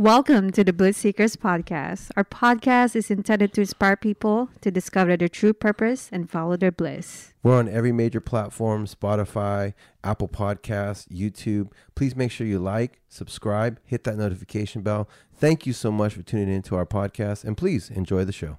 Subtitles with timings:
[0.00, 2.10] Welcome to the Bliss Seekers podcast.
[2.16, 6.72] Our podcast is intended to inspire people to discover their true purpose and follow their
[6.72, 7.34] bliss.
[7.42, 11.72] We're on every major platform Spotify, Apple Podcasts, YouTube.
[11.96, 15.06] Please make sure you like, subscribe, hit that notification bell.
[15.34, 18.56] Thank you so much for tuning into our podcast, and please enjoy the show.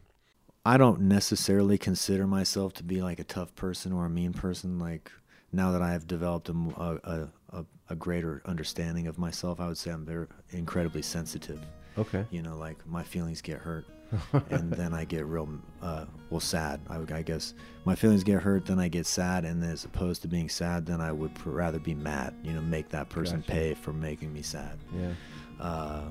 [0.64, 4.78] I don't necessarily consider myself to be like a tough person or a mean person.
[4.78, 5.12] Like
[5.52, 7.28] now that I have developed a, a,
[7.58, 11.60] a, a greater understanding of myself, I would say I'm very incredibly sensitive.
[11.98, 12.26] Okay.
[12.32, 13.86] You know, like my feelings get hurt,
[14.50, 15.50] and then I get real,
[15.82, 16.80] uh, well, sad.
[16.90, 20.22] I, would- I guess my feelings get hurt, then I get sad, and as opposed
[20.22, 22.34] to being sad, then I would pr- rather be mad.
[22.44, 23.52] You know, make that person Gotcha.
[23.52, 24.78] pay for making me sad.
[24.98, 25.14] Yeah.
[25.60, 26.04] Uh,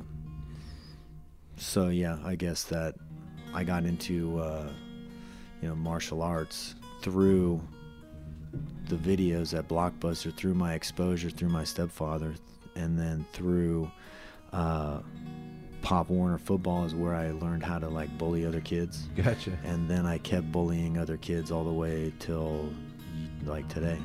[1.56, 2.94] so yeah, I guess that
[3.54, 4.70] I got into uh,
[5.62, 7.60] you know martial arts through
[8.88, 12.34] the videos at Blockbuster, through my exposure through my stepfather,
[12.74, 13.90] and then through
[14.52, 15.00] uh,
[15.82, 19.56] Pop Warner football is where I learned how to like bully other kids, Gotcha.
[19.64, 22.72] and then I kept bullying other kids all the way till
[23.44, 23.98] like today.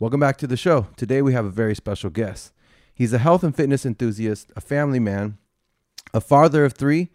[0.00, 0.86] Welcome back to the show.
[0.96, 2.52] Today we have a very special guest.
[2.94, 5.38] He's a health and fitness enthusiast, a family man,
[6.14, 7.10] a father of three,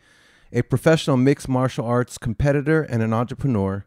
[0.53, 3.85] a professional mixed martial arts competitor, and an entrepreneur.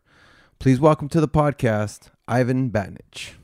[0.59, 3.35] Please welcome to the podcast, Ivan Batinich.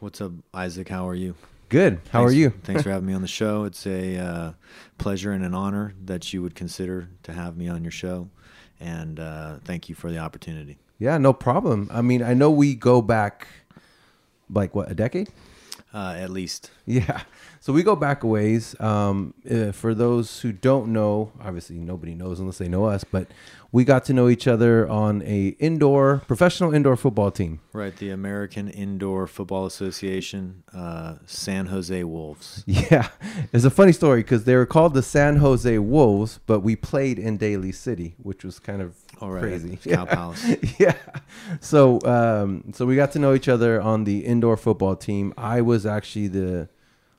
[0.00, 0.90] What's up, Isaac?
[0.90, 1.34] How are you?
[1.70, 2.00] Good.
[2.10, 2.50] How Thanks- are you?
[2.64, 3.64] Thanks for having me on the show.
[3.64, 4.52] It's a uh,
[4.98, 8.28] pleasure and an honor that you would consider to have me on your show.
[8.78, 10.76] And uh, thank you for the opportunity.
[10.98, 11.88] Yeah, no problem.
[11.90, 13.48] I mean, I know we go back
[14.50, 15.30] like what, a decade?
[15.94, 17.22] Uh, at least, Yeah.
[17.60, 18.78] So we go back a ways.
[18.80, 23.28] Um, uh, for those who don't know, obviously nobody knows unless they know us, but
[23.72, 27.60] we got to know each other on a indoor professional indoor football team.
[27.72, 27.94] right?
[27.96, 32.64] The American Indoor Football Association, uh, San Jose Wolves.
[32.90, 33.08] Yeah.
[33.52, 37.18] It's a funny story because they were called the San Jose Wolves, but we played
[37.18, 39.76] in Daly City, which was kind of All right, crazy.
[39.76, 40.44] Cow Palace.
[40.78, 40.94] yeah.
[41.60, 45.34] So um, so we got to know each other on the indoor football team.
[45.36, 46.68] I was actually the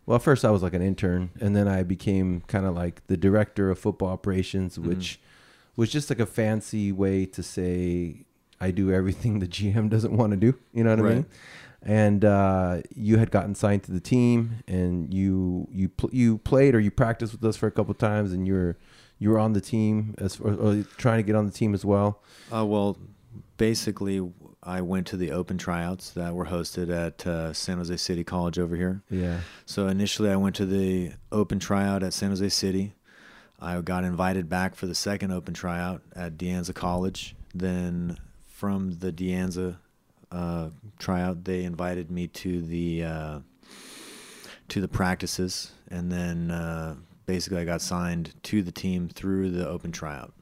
[0.07, 3.17] well, first I was like an intern, and then I became kind of like the
[3.17, 4.89] director of football operations, Mm-hmm.
[4.89, 5.19] which
[5.75, 8.25] was just like a fancy way to say
[8.59, 10.57] I do everything the GM doesn't want to do.
[10.73, 11.25] You know what I mean?
[11.83, 16.73] And uh, you had gotten signed to the team, and you you pl- you played
[16.73, 18.77] or you practiced with us for a couple times, and you were
[19.19, 21.85] you were on the team as or, or trying to get on the team as
[21.85, 22.19] well.
[22.51, 22.97] Uh, well,
[23.57, 24.19] basically,
[24.67, 28.59] I went to the open tryouts that were hosted at uh, San Jose City College
[28.59, 29.01] over here.
[29.09, 29.39] Yeah.
[29.65, 32.93] So initially, I went to the open tryout at San Jose City.
[33.61, 37.33] I got invited back for the second open tryout at De Anza College.
[37.55, 39.77] Then from the De Anza
[40.33, 43.39] uh, tryout, they invited me to the uh,
[44.67, 46.95] to the practices, and then uh,
[47.25, 50.33] basically I got signed to the team through the open tryout.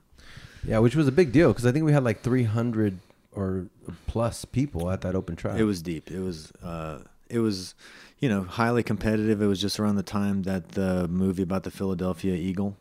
[0.63, 2.97] Yeah, which was a big deal because I think we had like 300
[3.35, 3.68] or
[4.07, 5.57] plus people at that open trial.
[5.57, 6.12] It was deep.
[6.12, 7.75] It was uh, it was
[8.19, 9.41] you know highly competitive.
[9.41, 12.78] It was just around the time that the movie about the Philadelphia Eagle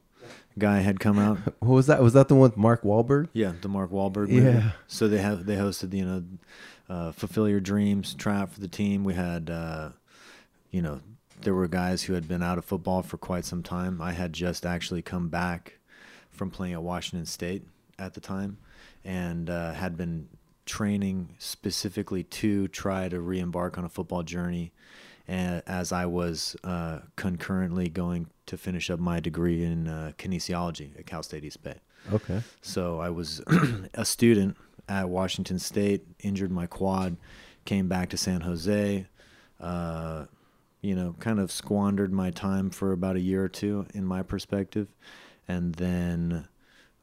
[0.59, 1.39] guy had come out.
[1.61, 2.03] What was that?
[2.03, 3.29] Was that the one with Mark Wahlberg?
[3.33, 4.59] Yeah, the Mark Wahlberg movie.
[4.59, 4.73] Yeah.
[4.87, 6.25] So they have they hosted you know,
[6.89, 9.05] uh, fulfill your dreams tryout for the team.
[9.05, 9.91] We had uh,
[10.71, 11.01] you know
[11.41, 14.01] there were guys who had been out of football for quite some time.
[14.01, 15.79] I had just actually come back
[16.31, 17.63] from playing at Washington State
[17.99, 18.59] at the time,
[19.05, 20.29] and uh, had been
[20.67, 24.73] training specifically to try to re-embark on a football journey.
[25.27, 30.99] And as I was uh, concurrently going to finish up my degree in uh, kinesiology
[30.99, 31.77] at Cal State East Bay.
[32.13, 32.43] Okay.
[32.61, 33.41] So I was
[33.95, 34.57] a student
[34.89, 37.17] at Washington State, injured my quad,
[37.65, 39.07] came back to San Jose,
[39.61, 40.27] uh,
[40.83, 44.23] you know, kind of squandered my time for about a year or two, in my
[44.23, 44.89] perspective,
[45.49, 46.47] and then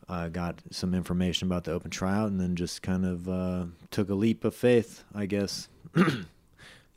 [0.10, 4.10] uh, got some information about the open tryout, and then just kind of uh, took
[4.10, 5.68] a leap of faith, I guess.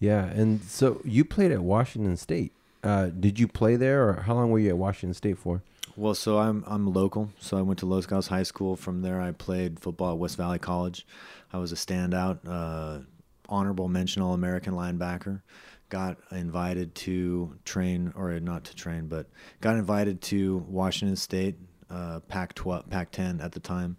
[0.05, 2.53] Yeah, and so you played at Washington State.
[2.83, 5.63] Uh, did you play there, or how long were you at Washington State for?
[5.97, 8.77] Well, so I'm I'm local, so I went to Los Gatos High School.
[8.77, 11.07] From there, I played football at West Valley College.
[11.53, 13.05] I was a standout, uh,
[13.49, 15.41] honorable mention All American linebacker.
[15.89, 19.29] Got invited to train, or not to train, but
[19.63, 21.55] got invited to Washington State,
[21.91, 23.97] uh, Pac-12, Pac-10 at the time.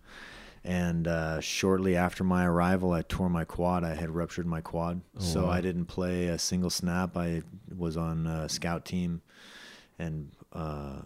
[0.64, 3.84] And uh, shortly after my arrival, I tore my quad.
[3.84, 5.52] I had ruptured my quad, so wow.
[5.52, 7.16] I didn't play a single snap.
[7.16, 7.44] I
[7.78, 9.22] was on a scout team,
[10.00, 11.02] and uh,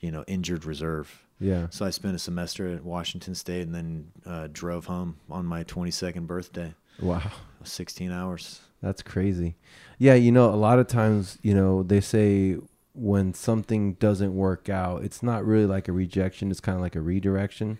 [0.00, 1.24] you know, injured reserve.
[1.40, 1.68] Yeah.
[1.70, 5.64] So I spent a semester at Washington State and then uh, drove home on my
[5.64, 6.74] 22nd birthday.
[7.00, 7.30] Wow.
[7.62, 8.60] 16 hours.
[8.82, 9.56] That's crazy.
[9.98, 12.56] Yeah, you know, a lot of times, you know, they say
[12.98, 16.96] when something doesn't work out, it's not really like a rejection, it's kind of like
[16.96, 17.78] a redirection.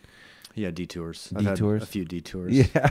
[0.55, 1.29] Yeah, detours.
[1.37, 1.82] Detours?
[1.82, 2.53] a few detours.
[2.75, 2.91] Yeah.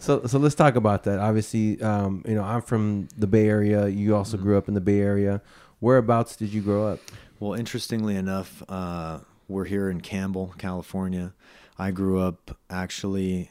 [0.00, 1.18] So so let's talk about that.
[1.20, 3.86] Obviously, um, you know, I'm from the Bay Area.
[3.86, 4.42] You also Mhm.
[4.42, 5.40] grew up in the Bay Area.
[5.80, 6.98] Whereabouts did you grow up?
[7.38, 11.34] Well, interestingly enough, uh, we're here in Campbell, California.
[11.78, 13.50] I grew up actually.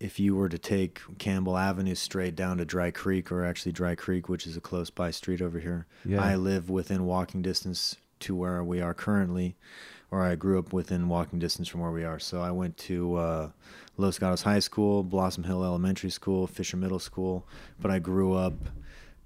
[0.00, 3.94] If you were to take Campbell Avenue straight down to Dry Creek, or actually Dry
[3.94, 6.22] Creek, which is a close by street over here, Yeah.
[6.22, 9.56] I live within walking distance to where we are currently,
[10.10, 12.18] or I grew up within walking distance from where we are.
[12.18, 13.50] So I went to uh,
[13.98, 17.46] Los Gatos High School, Blossom Hill Elementary School, Fisher Middle School,
[17.78, 18.54] but I grew up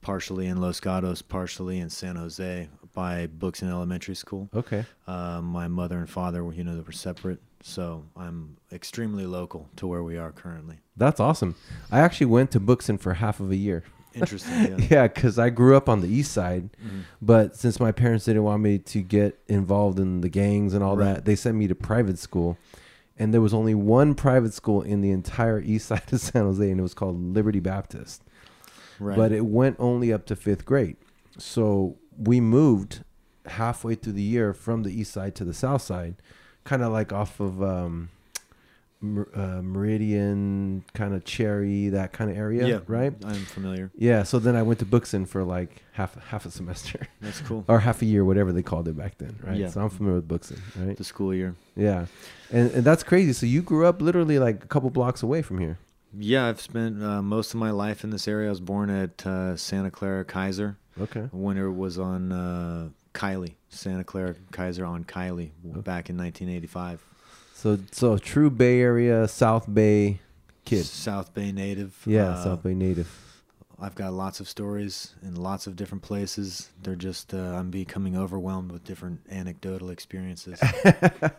[0.00, 4.50] partially in Los Gatos, partially in San Jose by Booksin Elementary School.
[4.54, 4.84] Okay.
[5.06, 9.70] Uh, my mother and father, were, you know, they were separate, so I'm extremely local
[9.76, 10.81] to where we are currently.
[10.99, 11.55] That's awesome.
[11.90, 13.84] I actually went to Booksin for half of a year.
[14.12, 14.52] Interesting.
[14.78, 14.87] Yeah.
[14.90, 17.05] Yeah, because I grew up on the east side, Mhm.
[17.22, 20.94] but since my parents didn't want me to get involved in the gangs and all
[20.96, 21.14] Right.
[21.14, 22.58] that, they sent me to private school.
[23.19, 26.70] And there was only one private school in the entire east side of San Jose,
[26.70, 28.22] and it was called Liberty Baptist.
[29.00, 29.17] Right.
[29.17, 30.96] But it went only up to fifth grade.
[31.38, 33.05] So we moved
[33.46, 36.17] halfway through the year from the east side to the south side,
[36.64, 38.08] kind of like off of um,
[39.02, 43.12] uh, Meridian, kind of Cherry, that kind of area, yeah, right?
[43.25, 43.90] I'm familiar.
[43.96, 44.22] Yeah.
[44.22, 47.64] So then I went to Booksin for like half half a semester That's cool.
[47.69, 49.56] or half a year, whatever they called it back then, right?
[49.58, 49.69] Yeah.
[49.69, 50.96] So I'm familiar with Booksin, right?
[50.96, 51.55] The school year.
[51.76, 52.06] Yeah,
[52.50, 53.32] and and that's crazy.
[53.34, 55.78] So you grew up literally like a couple blocks away from here.
[56.17, 58.46] Yeah, I've spent uh, most of my life in this area.
[58.46, 61.28] I was born at uh, Santa Clara Kaiser Okay.
[61.32, 67.02] when it was on uh, Kiely, Santa Clara Kaiser on Kiely back in 1985.
[67.55, 70.20] So so true Bay Area, South Bay
[70.64, 70.84] kid.
[70.84, 71.96] South Bay native.
[72.06, 73.08] Yeah, Uh, South Bay native.
[73.81, 76.70] I've got lots of stories in lots of different places.
[76.82, 80.60] They're just uh, I'm becoming overwhelmed with different anecdotal experiences.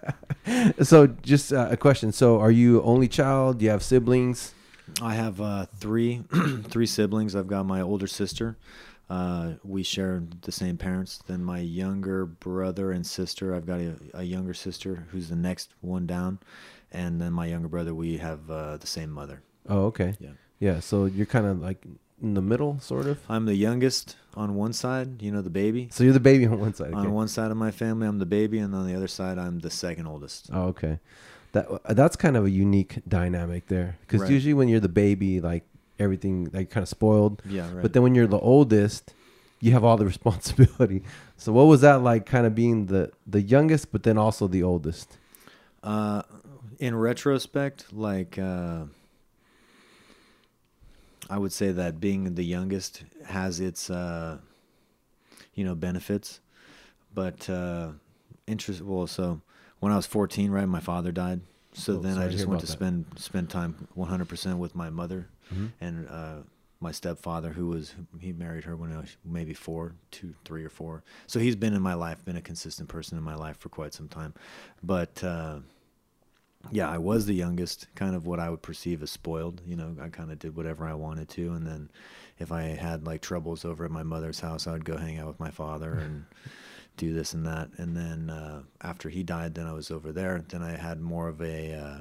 [0.81, 2.11] so just uh, a question.
[2.11, 3.59] So are you only child?
[3.59, 4.53] Do you have siblings?
[5.01, 6.23] I have uh, three
[6.69, 7.35] three siblings.
[7.35, 8.57] I've got my older sister.
[9.09, 11.19] Uh, we share the same parents.
[11.27, 13.53] Then my younger brother and sister.
[13.53, 16.39] I've got a, a younger sister who's the next one down,
[16.91, 17.93] and then my younger brother.
[17.93, 19.41] We have uh, the same mother.
[19.69, 20.15] Oh, okay.
[20.19, 20.29] Yeah.
[20.59, 20.79] Yeah.
[20.79, 21.85] So you're kind of like
[22.21, 23.19] in the middle, sort of.
[23.29, 25.21] I'm the youngest on one side.
[25.21, 25.89] You know, the baby.
[25.91, 26.87] So you're the baby on one side.
[26.87, 26.97] Okay.
[26.97, 29.59] On one side of my family, I'm the baby, and on the other side, I'm
[29.59, 30.49] the second oldest.
[30.51, 30.99] Oh, okay.
[31.51, 34.31] That that's kind of a unique dynamic there, because Right.
[34.31, 35.63] usually when you're the baby, like
[35.99, 37.41] everything, like kind of spoiled.
[37.45, 37.81] Yeah, right.
[37.81, 39.13] But then when you're the oldest,
[39.59, 41.03] you have all the responsibility.
[41.37, 44.63] So what was that like, kind of being the the youngest, but then also the
[44.63, 45.17] oldest?
[45.83, 46.23] Uh,
[46.79, 48.85] in retrospect, like uh,
[51.29, 54.37] I would say that being the youngest has its uh,
[55.53, 56.39] you know benefits,
[57.13, 57.91] but uh,
[58.47, 58.81] interest.
[58.81, 59.41] Well, so
[59.79, 61.41] when I was 14, right, my father died.
[61.73, 65.27] So Oh, then I just went to about spend spend time 100% with my mother
[65.53, 65.71] Mhm.
[65.81, 66.35] and uh,
[66.79, 70.69] my stepfather, who was he married her when I was maybe four, two, three or
[70.69, 71.03] four.
[71.27, 73.93] So he's been in my life, been a consistent person in my life for quite
[73.93, 74.33] some time.
[74.83, 75.59] But uh,
[76.71, 79.61] yeah, I was the youngest, kind of what I would perceive as spoiled.
[79.65, 81.89] You know, I kind of did whatever I wanted to, and then
[82.39, 85.27] if I had like troubles over at my mother's house, I would go hang out
[85.27, 86.25] with my father and
[86.97, 87.69] do this and that.
[87.77, 90.43] And then uh, after he died, then I was over there.
[90.47, 91.97] Then I had more of a uh,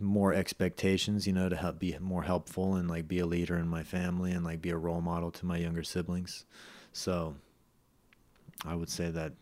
[0.00, 3.68] more expectations, you know, to help be more helpful and like be a leader in
[3.68, 6.44] my family and like be a role model to my younger siblings.
[6.92, 7.34] So
[8.64, 9.32] I would say that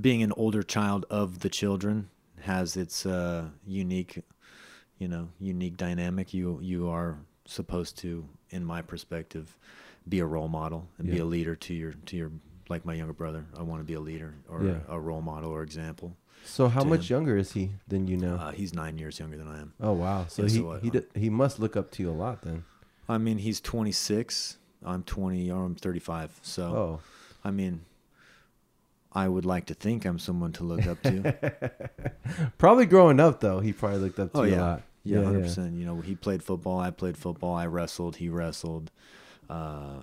[0.00, 2.08] being an older child of the children
[2.40, 4.22] has its uh, unique,
[4.98, 6.32] you know, unique dynamic.
[6.32, 9.56] You you are supposed to, in my perspective,
[10.08, 12.30] be a role model and be a leader to your to your
[12.68, 13.44] like my younger brother.
[13.56, 14.78] I want to be a leader or Yeah.
[14.88, 16.16] a role model or example.
[16.44, 17.16] So how much him.
[17.16, 18.36] younger is he than you now?
[18.36, 19.72] Uh, he's nine years younger than I am.
[19.80, 20.26] oh wow.
[20.28, 22.42] So yeah, he so, uh, he d- he must look up to you a lot
[22.42, 22.64] then.
[23.08, 24.56] I mean, he's 26.
[24.84, 26.38] I'm 20 or I'm 35.
[26.42, 27.00] So Oh.
[27.44, 27.80] I mean,
[29.12, 31.34] I would like to think I'm someone to look up to.
[32.58, 34.82] probably growing up though, he probably looked up to Oh, you a lot.
[35.04, 35.74] Yeah, hundred percent.
[35.74, 36.78] You know, he played football.
[36.78, 37.54] I played football.
[37.54, 38.16] I wrestled.
[38.16, 38.90] He wrestled.
[39.48, 40.00] Uh,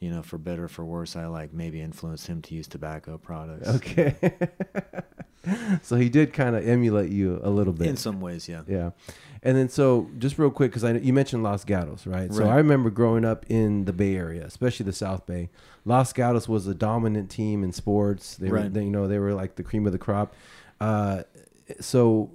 [0.00, 3.18] you know, for better or for worse, I like maybe influenced him to use tobacco
[3.18, 3.68] products.
[3.68, 4.16] Okay.
[5.82, 7.86] so he did kind of emulate you a little bit.
[7.88, 8.62] In some ways, yeah.
[8.66, 8.90] Yeah.
[9.42, 12.32] And then so just real quick because I you mentioned Los Gatos, right?
[12.32, 15.50] So I remember growing up in the Bay Area, especially the South Bay.
[15.84, 18.36] Los Gatos was a dominant team in sports.
[18.36, 18.72] They were, Right.
[18.72, 20.34] they, you know, they were like the cream of the crop.
[20.80, 21.22] Uh,
[21.80, 22.30] so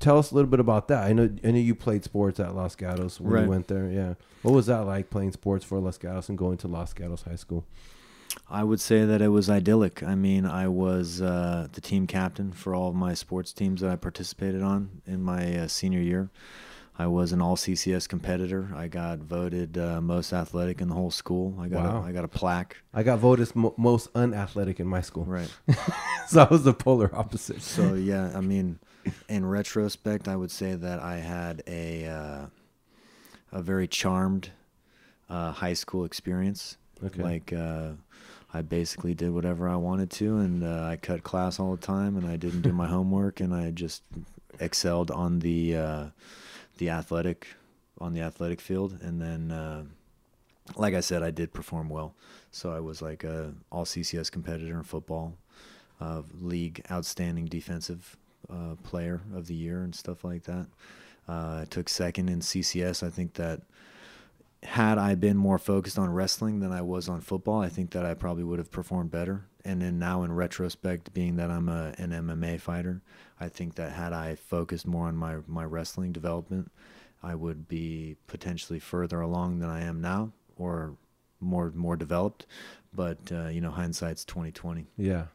[0.00, 1.04] tell us a little bit about that.
[1.04, 3.44] I know I know you played sports at Los Gatos when Right.
[3.44, 3.88] you went there.
[3.88, 7.22] Yeah, what was that like playing sports for Los Gatos and going to Los Gatos
[7.22, 7.64] High School?
[8.48, 10.02] I would say that it was idyllic.
[10.04, 13.90] I mean, I was uh, the team captain for all of my sports teams that
[13.90, 16.30] I participated on in my uh, senior year.
[16.96, 18.68] I was an all CCS competitor.
[18.76, 21.56] I got voted uh, most athletic in the whole school.
[21.58, 22.02] I got Wow.
[22.02, 22.76] a, I got a plaque.
[22.94, 25.50] I got voted mo- most unathletic in my school, Right.
[26.28, 27.62] so I was the polar opposite.
[27.62, 28.78] So yeah, I mean,
[29.28, 32.46] in retrospect, I would say that I had a uh,
[33.52, 34.50] a very charmed
[35.28, 36.76] uh, high school experience.
[37.02, 37.22] Okay.
[37.22, 37.92] Like uh,
[38.52, 42.16] I basically did whatever I wanted to, and uh, I cut class all the time,
[42.16, 44.02] and I didn't do my homework, and I just
[44.58, 46.06] excelled on the uh,
[46.78, 47.46] the athletic
[47.98, 49.50] on the athletic field, and then.
[49.50, 49.84] Uh,
[50.76, 52.14] like I said, I did perform well,
[52.52, 55.36] so I was like a all CCS competitor in football,
[56.40, 58.16] league outstanding defensive
[58.48, 60.66] uh, player of the year and stuff like that.
[61.28, 63.02] Uh, I took second in CCS.
[63.06, 63.62] I think that
[64.62, 68.04] had I been more focused on wrestling than I was on football, I think that
[68.04, 69.46] I probably would have performed better.
[69.64, 73.02] And then now, in retrospect, being that I'm a, an MMA fighter,
[73.38, 76.70] I think that had I focused more on my, my wrestling development,
[77.22, 80.96] I would be potentially further along than I am now, or
[81.40, 82.46] more more developed.
[82.92, 84.86] But uh, you know, hindsight's twenty twenty.
[84.96, 85.26] Yeah,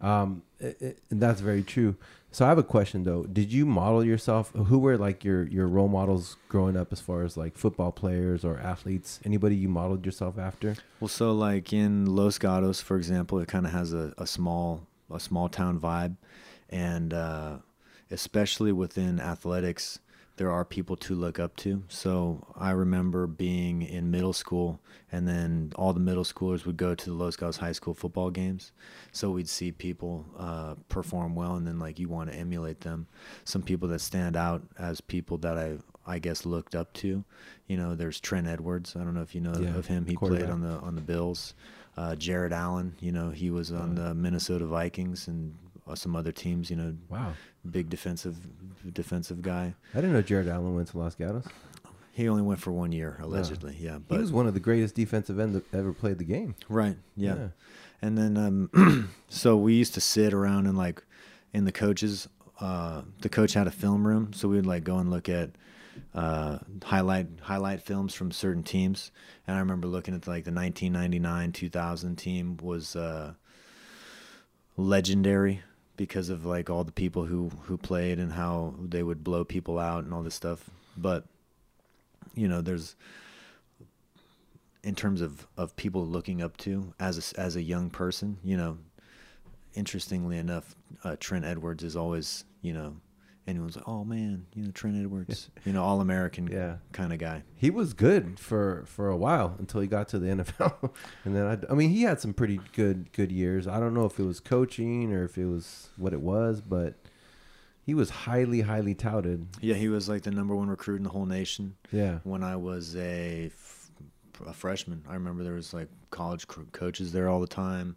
[0.00, 1.96] um, it, it, that's very true.
[2.32, 3.24] So I have a question though.
[3.24, 4.52] Did you model yourself?
[4.52, 8.44] Who were like your your role models growing up, as far as like football players
[8.44, 9.20] or athletes?
[9.24, 10.76] Anybody you modeled yourself after?
[11.00, 14.86] Well, so like in Los Gatos, for example, it kind of has a, a small
[15.10, 16.16] a small town vibe,
[16.68, 17.56] and uh,
[18.10, 19.98] especially within athletics,
[20.36, 21.82] there are people to look up to.
[21.88, 26.94] So I remember being in middle school, and then all the middle schoolers would go
[26.94, 28.72] to the Los Gatos High School football games.
[29.12, 33.06] So we'd see people uh, perform well, and then like you want to emulate them.
[33.44, 37.24] Some people that stand out as people that I I guess looked up to.
[37.66, 38.94] You know, there's Trent Edwards.
[38.94, 40.06] I don't know if you know Yeah, of him.
[40.06, 41.54] He played on the on the Bills.
[41.96, 45.56] Uh, Jared Allen, you know, he was on the Minnesota Vikings and
[45.94, 46.70] some other teams.
[46.70, 47.34] You know, Wow,
[47.70, 48.36] big defensive
[48.92, 49.74] defensive guy.
[49.94, 51.46] I didn't know Jared Allen went to Los Gatos.
[52.12, 53.76] He only went for one year allegedly.
[53.78, 56.54] Yeah, He but was one of the greatest defensive end that ever played the game.
[56.68, 56.96] right.
[57.14, 57.48] Yeah.
[58.00, 61.02] And then um, so we used to sit around and like
[61.52, 62.28] in the coaches.
[62.58, 65.50] Uh, the coach had a film room, so we'd like go and look at
[66.14, 69.10] uh, highlight highlight films from certain teams.
[69.46, 73.34] And I remember looking at like the 1999 2000 team was uh,
[74.76, 75.62] legendary
[75.96, 79.78] because of like all the people who who played and how they would blow people
[79.78, 80.68] out and all this stuff.
[80.96, 81.24] But
[82.34, 82.96] you know, there's
[84.82, 88.56] in terms of of people looking up to as a, as a young person, you
[88.56, 88.78] know,
[89.74, 90.74] interestingly enough,
[91.04, 92.96] uh, Trent Edwards is always, you know,
[93.46, 96.76] anyone's like, oh man, you know, Trent Edwards, you know, all American Yeah.
[96.92, 97.42] kind of guy.
[97.54, 100.92] He was good for for a while until he got to the NFL,
[101.24, 103.66] and then I, I mean he had some pretty good good years.
[103.66, 106.94] I don't know if it was coaching or if it was what it was, but
[107.82, 109.46] he was highly highly touted.
[109.60, 111.76] Yeah, he was like the number one recruit in the whole nation.
[111.92, 113.90] Yeah, when I was a, f-
[114.44, 115.04] a freshman.
[115.08, 117.94] I remember there was like college co- coaches there all the time.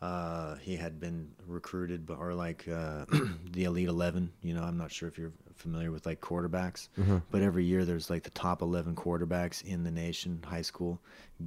[0.00, 3.04] Uh, he had been recruited, but or like uh,
[3.52, 4.30] the elite eleven.
[4.42, 7.22] You know, I'm not sure if you're familiar with like quarterbacks, Mhm.
[7.32, 11.00] but every year there's like the top eleven quarterbacks in the nation, high school,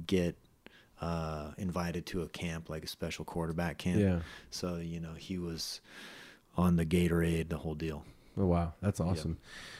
[0.06, 0.36] get
[1.00, 4.00] uh, invited to a camp, like a special quarterback camp.
[4.00, 4.20] yeah.
[4.50, 5.80] So you know, he was
[6.56, 8.04] on the Gatorade, the whole deal.
[8.36, 9.38] Oh wow, that's awesome.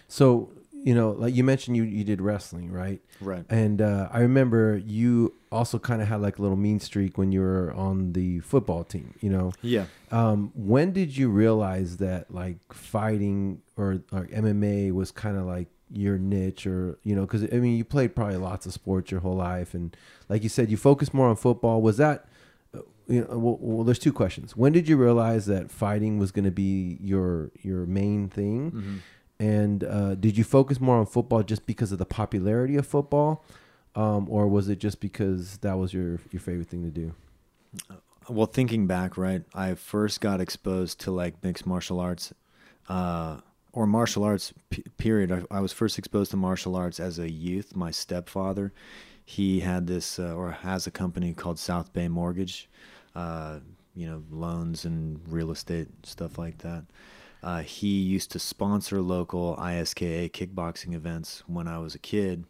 [0.08, 0.50] So
[0.84, 3.00] you know, like you mentioned, you you did wrestling, right?
[3.20, 3.44] Right.
[3.48, 7.30] And uh, I remember you also kind of had like a little mean streak when
[7.30, 9.14] you were on the football team.
[9.20, 9.84] You know, Yeah.
[10.10, 15.68] um, when did you realize that like fighting or, or MMA was kind of like
[15.90, 19.20] your niche, or you know, because I mean, you played probably lots of sports your
[19.20, 19.94] whole life, and
[20.28, 21.82] like you said, you focused more on football.
[21.82, 22.26] Was that
[22.74, 24.56] uh, you know, well, well, there's two questions.
[24.56, 28.70] When did you realize that fighting was going to be your your main thing?
[28.72, 28.98] Mhm.
[29.38, 33.44] And uh, did you focus more on football just because of the popularity of football,
[33.96, 37.14] um, or was it just because that was your your favorite thing to do?
[38.28, 42.32] Well, thinking back, right, I first got exposed to like mixed martial arts,
[42.88, 43.38] uh,
[43.72, 44.52] or martial arts.
[44.70, 45.32] P- period.
[45.32, 47.74] I, I was first exposed to martial arts as a youth.
[47.74, 48.72] My stepfather,
[49.24, 52.68] he had this uh, or has a company called South Bay Mortgage,
[53.16, 53.58] uh,
[53.94, 56.84] you know, loans and real estate stuff like that.
[57.42, 62.44] Uh, he used to sponsor local ISKA kickboxing events when I was a kid,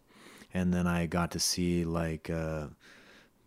[0.52, 2.28] and then I got to see like.
[2.30, 2.68] Uh,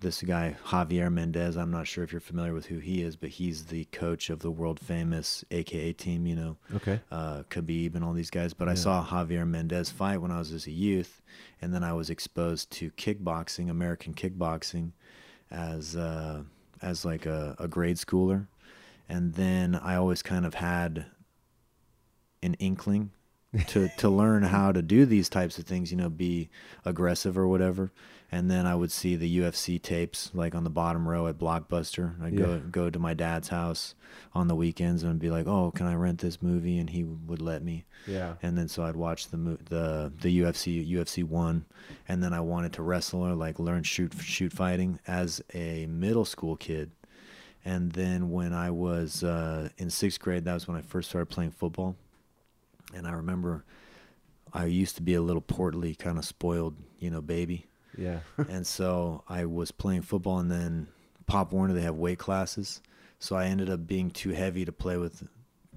[0.02, 1.56] this guy Javier Mendez.
[1.56, 4.40] I'm not sure if you're familiar with who he is, but he's the coach of
[4.40, 6.28] the world famous AKA team.
[6.28, 7.00] You know, Okay.
[7.12, 8.54] uh, Khabib and all these guys.
[8.54, 11.22] But I saw Javier Mendez fight when I was as a youth,
[11.62, 14.92] and then I was exposed to kickboxing, American kickboxing,
[15.50, 16.44] as uh,
[16.82, 18.48] as like a, a grade schooler,
[19.10, 21.06] and then I always kind of had
[22.46, 23.12] an inkling
[23.68, 25.92] to to learn how to do these types of things.
[25.92, 26.50] You know, be
[26.86, 27.92] aggressive or whatever.
[28.32, 32.22] And then I would see the UFC tapes like on the bottom row at Blockbuster.
[32.22, 32.60] I'd go Yeah.
[32.72, 33.94] go to my dad's house
[34.34, 37.42] on the weekends and be like, "Oh, can I rent this movie?" And he would
[37.42, 37.86] let me.
[38.08, 38.34] Yeah.
[38.42, 41.66] And then so I'd watch the the the UFC UFC one,
[42.10, 46.26] and then I wanted to wrestle or like learn shoot shoot fighting as a middle
[46.26, 46.92] school kid.
[47.64, 51.28] And then when I was uh, in sixth grade, that was when I first started
[51.28, 51.96] playing football.
[52.96, 53.64] And I remember
[54.54, 57.66] I used to be a little portly, kind of spoiled, you know, baby
[57.98, 58.20] Yeah.
[58.50, 60.88] and so I was playing football, and then
[61.28, 62.82] Pop Warner they have weight classes,
[63.20, 65.28] so I ended up being too heavy to play with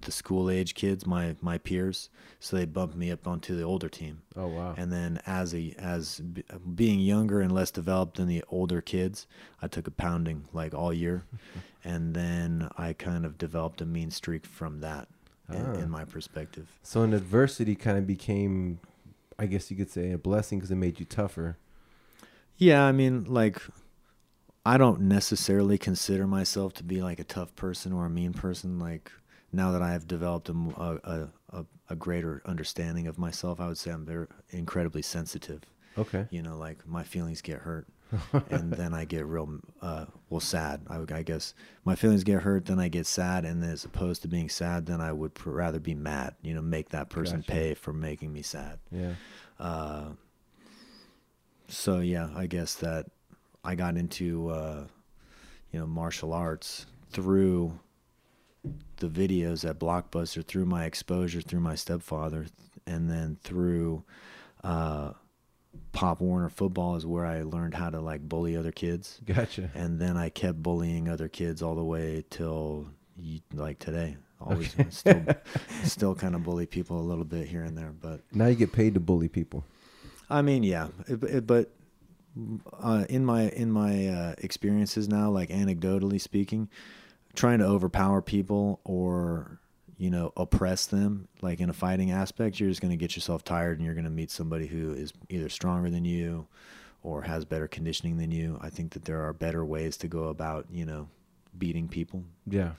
[0.01, 2.09] the school age kids, my my peers.
[2.41, 4.75] So they bumped me up onto the older team, oh wow.
[4.77, 6.45] and then as a as b-
[6.75, 9.27] being younger and less developed than the older kids,
[9.61, 11.25] I took a pounding like all year,
[11.85, 15.09] and then I kind of developed a mean streak from that,
[15.51, 15.73] Ah.
[15.75, 16.69] in my perspective.
[16.83, 18.81] so an adversity kind of became,
[19.39, 21.57] I guess you could say, a blessing because it made you tougher.
[22.57, 23.63] Yeah, I mean, like,
[24.67, 28.79] I don't necessarily consider myself to be like a tough person or a mean person.
[28.79, 29.11] Like,
[29.53, 33.91] now that I have developed a a a greater understanding of myself, I would say
[33.91, 35.63] I'm very incredibly sensitive.
[35.97, 36.27] Okay.
[36.31, 37.87] You know, like my feelings get hurt,
[38.51, 40.83] and then I get real, uh, well, sad.
[40.89, 44.29] I, I guess my feelings get hurt, then I get sad, and as opposed to
[44.29, 46.35] being sad, then I would pr- rather be mad.
[46.43, 47.53] You know, make that person Gotcha.
[47.53, 48.79] pay for making me sad.
[48.91, 49.15] Yeah.
[49.59, 50.11] Uh,
[51.69, 53.07] so yeah, I guess that
[53.65, 54.87] I got into uh,
[55.73, 57.79] you know martial arts through
[58.97, 62.47] the videos at Blockbuster, through my exposure, through my stepfather,
[62.87, 64.03] and then through
[64.65, 65.13] uh,
[65.93, 69.71] Pop Warner football is where I learned how to like bully other kids, Gotcha.
[69.75, 72.89] and then I kept bullying other kids all the way till
[73.53, 74.17] like today.
[74.41, 74.87] Always Okay.
[74.91, 75.25] still
[75.85, 78.73] still kind of bully people a little bit here and there, but Now you get
[78.73, 79.65] paid to bully people.
[80.31, 81.71] I mean, yeah, it, it- but
[82.81, 86.69] uh, in my in my uh, experiences now, like anecdotally speaking,
[87.35, 89.59] trying to overpower people or
[89.99, 93.45] you know oppress them, like in a fighting aspect, you're just going to get yourself
[93.45, 96.47] tired, and you're going to meet somebody who is either stronger than you
[97.03, 98.59] or has better conditioning than you.
[98.61, 101.09] I think that there are better ways to go about you know
[101.59, 102.23] beating people.
[102.47, 102.73] Yeah.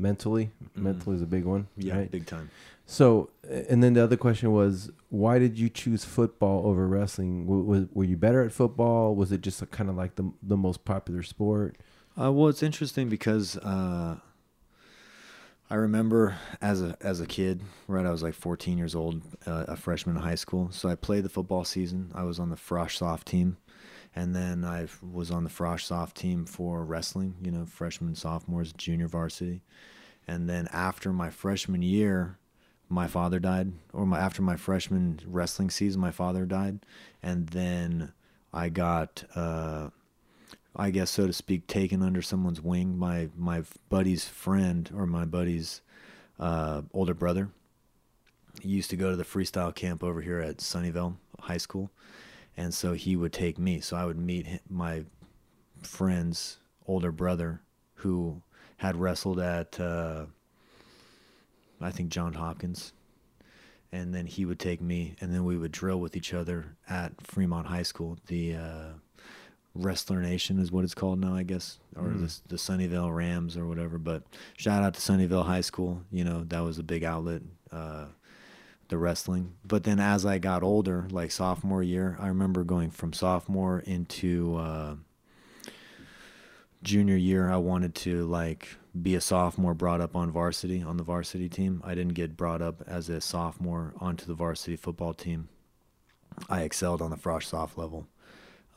[0.00, 0.82] Mentally, Mhm.
[0.82, 1.66] mental is a big one.
[1.84, 2.08] right?
[2.10, 2.50] big time.
[2.86, 3.30] So,
[3.68, 7.46] and then the other question was, why did you choose football over wrestling?
[7.46, 9.14] Was, were you better at football?
[9.16, 11.76] Was it just kind of like the the most popular sport?
[12.18, 14.18] Uh, well, it's interesting because uh,
[15.70, 18.06] I remember as a as a kid, right?
[18.06, 20.70] I was like 14 years old, uh, a freshman in high school.
[20.72, 22.10] So I played the football season.
[22.14, 23.58] I was on the Frosh Soph team,
[24.16, 27.34] and then I was on the Frosh Soph team for wrestling.
[27.42, 29.62] You know, freshmen, sophomores, junior varsity,
[30.26, 32.38] and then after my freshman year,
[32.88, 36.80] my father died, or my after my freshman wrestling season, my father died,
[37.22, 38.12] and then
[38.54, 39.24] I got.
[39.34, 39.90] Uh,
[40.76, 42.98] I guess so to speak, taken under someone's wing.
[42.98, 45.80] My my buddy's friend or my buddy's
[46.38, 47.48] uh, older brother
[48.60, 51.90] he used to go to the freestyle camp over here at Sunnyvale High School,
[52.56, 53.80] and so he would take me.
[53.80, 55.04] So I would meet hi- my
[55.82, 57.62] friend's older brother
[57.94, 58.42] who
[58.78, 60.26] had wrestled at uh,
[61.80, 62.92] I think John Hopkins.
[63.90, 67.26] And then he would take me, and then we would drill with each other at
[67.26, 68.18] Fremont High School.
[68.26, 68.88] The uh,
[69.78, 72.20] Wrestler Nation is what it's called now, I guess, or Mm.
[72.26, 73.96] the, the Sunnyvale Rams or whatever.
[73.98, 74.24] But
[74.56, 76.02] shout out to Sunnyvale High School.
[76.10, 78.06] You know that was a big outlet, uh,
[78.88, 79.54] the wrestling.
[79.64, 84.56] But then as I got older, like sophomore year, I remember going from sophomore into
[84.56, 84.94] uh,
[86.82, 87.50] junior year.
[87.50, 88.68] I wanted to like
[89.00, 91.80] be a sophomore, brought up on varsity on the varsity team.
[91.84, 95.48] I didn't get brought up as a sophomore onto the varsity football team.
[96.48, 98.06] I excelled on the frosh soph level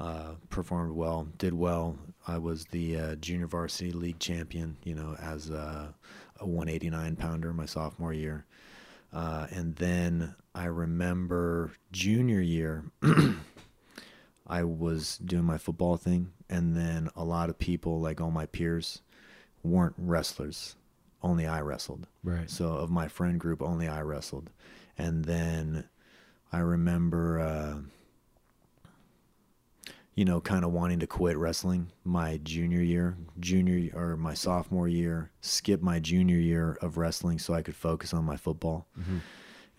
[0.01, 1.95] uh, performed well, did well.
[2.27, 5.93] I was the uh, junior varsity league champion, you know, as a,
[6.39, 8.45] a 189 pounder my sophomore year.
[9.13, 12.85] Uh, and then I remember junior year,
[14.47, 18.47] I was doing my football thing, and then a lot of people, like all my
[18.47, 19.01] peers,
[19.63, 20.77] weren't wrestlers.
[21.21, 22.07] Only I wrestled.
[22.23, 22.49] Right.
[22.49, 24.49] So of my friend group, only I wrestled.
[24.97, 25.83] And then
[26.51, 27.81] I remember, uh,
[30.15, 34.87] you know, kind of wanting to quit wrestling my junior year, junior or my sophomore
[34.87, 38.87] year, skip my junior year of wrestling so I could focus on my football.
[38.99, 39.17] Mm-hmm.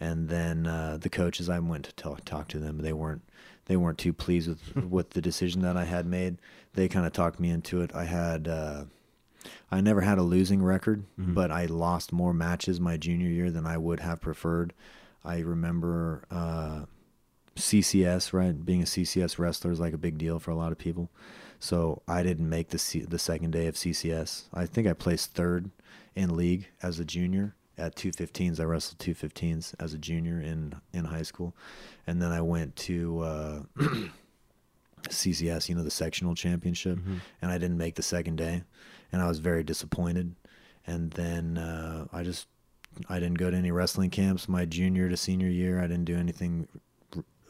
[0.00, 2.78] And then uh, the coaches, I went to talk, talk to them.
[2.78, 3.22] They weren't
[3.66, 6.38] they weren't too pleased with with the decision that I had made.
[6.74, 7.94] They kind of talked me into it.
[7.94, 8.84] I had uh,
[9.70, 11.34] I never had a losing record, Mhm.
[11.34, 14.72] but I lost more matches my junior year than I would have preferred.
[15.24, 16.86] I remember uh,
[17.56, 18.64] CCS, right?
[18.64, 21.10] Being a CCS wrestler is like a big deal for a lot of people.
[21.58, 24.44] So I didn't make the C- the second day of CCS.
[24.52, 25.70] I think I placed third
[26.16, 28.58] in league as a junior at 215s.
[28.60, 31.54] I wrestled 215s as a junior in in high school,
[32.06, 33.62] and then I went to uh,
[35.08, 37.20] CCS, you know, the sectional championship, Mhm.
[37.40, 38.62] and I didn't make the second day,
[39.10, 40.34] and I was very disappointed.
[40.86, 42.48] And then uh, I just
[43.08, 45.78] I didn't go to any wrestling camps my junior to senior year.
[45.80, 46.68] I didn't do anything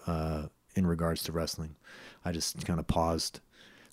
[0.06, 1.76] uh, in regards to wrestling.
[2.24, 3.40] I just kind of paused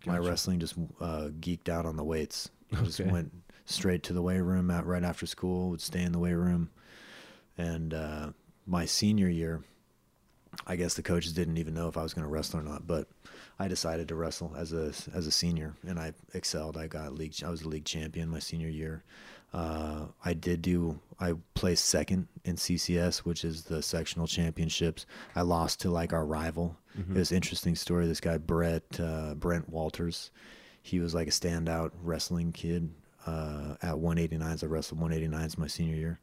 [0.05, 2.49] my wrestling, just uh, geeked out on the weights.
[2.73, 3.09] I just Okay.
[3.09, 3.31] went
[3.65, 5.69] straight to the weight room out right after school.
[5.71, 6.69] Would stay in the weight room,
[7.57, 8.29] and uh,
[8.65, 9.63] my senior year,
[10.67, 12.87] I guess the coaches didn't even know if I was going to wrestle or not.
[12.87, 13.07] But
[13.59, 16.77] I decided to wrestle as a as a senior, and I excelled.
[16.77, 17.35] I got league.
[17.45, 19.03] I was a league champion my senior year.
[19.53, 20.99] Uh, I did do.
[21.19, 25.05] I placed second in CCS, which is the sectional championships.
[25.35, 26.77] I lost to like our rival.
[26.97, 27.15] Mhm.
[27.15, 28.05] It was an interesting story.
[28.07, 30.31] This guy Brett uh, Brent Walters,
[30.81, 32.89] he was like a standout wrestling kid.
[33.25, 36.19] Uh, at 189s, I wrestled 189s my senior year.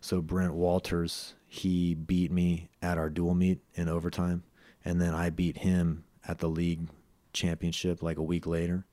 [0.00, 4.44] So Brent Walters, he beat me at our dual meet in overtime,
[4.84, 6.88] and then I beat him at the league
[7.32, 8.86] championship like a week later,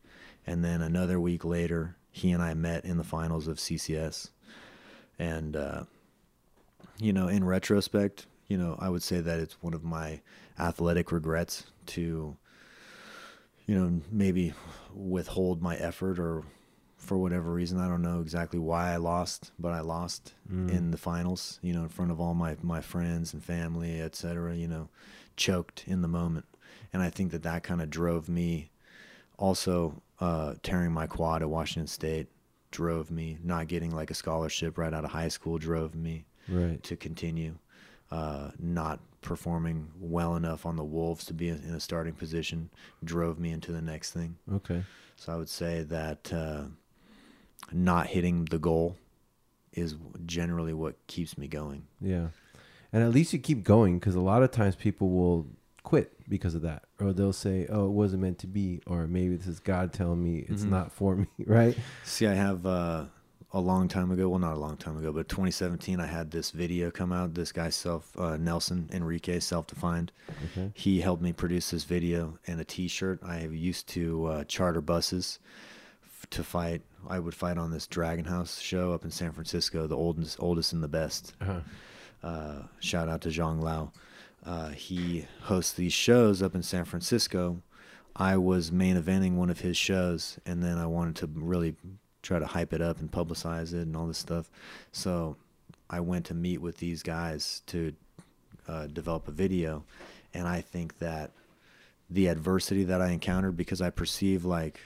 [0.48, 4.30] and then another week later, he and I met in the finals of CCS,
[5.20, 5.84] and uh,
[7.00, 10.22] you know, in retrospect, you know, I would say that it's one of my
[10.60, 12.38] athletic regrets to,
[13.66, 14.54] you know, maybe
[14.94, 16.44] withhold my effort or
[16.98, 17.80] for whatever reason.
[17.80, 20.70] I don't know exactly why I lost, but I lost Mm.
[20.70, 24.16] in the finals, you know, in front of all my, my friends and family, et
[24.16, 24.88] cetera, you know,
[25.36, 26.46] choked in the moment.
[26.94, 28.70] And I think that that kind of drove me
[29.38, 32.28] also uh, tearing my quad at Washington State
[32.72, 36.82] drove me not getting like a scholarship right out of high school drove me Right.
[36.84, 37.56] to continue
[38.12, 42.70] uh, not performing well enough on the Wolves to be in a starting position
[43.04, 44.36] drove me into the next thing.
[44.52, 44.84] Okay.
[45.16, 46.64] So I would say that uh,
[47.72, 48.98] not hitting the goal
[49.72, 51.84] is generally what keeps me going.
[52.02, 52.28] Yeah.
[52.92, 55.48] And at least you keep going because a lot of times people will
[56.28, 56.84] because of that.
[57.00, 58.82] Or they'll say, oh, it wasn't meant to be.
[58.88, 60.70] Or maybe this is God telling me it's Mhm.
[60.70, 61.28] not for me.
[61.46, 61.78] Right.
[62.04, 63.06] See, I have uh,
[63.52, 64.30] a long time ago.
[64.30, 66.00] Well, not a long time ago, but 2017.
[66.00, 67.34] I had this video come out.
[67.36, 70.12] This guy, self uh, Nelson Enrique, self-defined.
[70.52, 70.72] Okay.
[70.74, 73.20] He helped me produce this video and a T-shirt.
[73.24, 75.40] I used to uh, charter buses
[76.06, 76.82] f- to fight.
[77.08, 80.72] I would fight on this Dragon House show up in San Francisco, the oldest, oldest
[80.74, 81.34] and the best.
[81.42, 81.60] Uh-huh.
[82.24, 83.92] Uh, shout out to Zhang Lao.
[84.46, 87.62] Uh, he hosts these shows up in San Francisco.
[88.16, 91.76] I was main eventing one of his shows, and then I wanted to really
[92.22, 94.50] try to hype it up and publicize it and all this stuff.
[94.92, 95.38] So
[95.90, 97.94] I went to meet with these guys to
[98.68, 99.84] uh, develop a video,
[100.34, 101.32] and I think that
[102.10, 104.80] the adversity that I encountered because I perceive like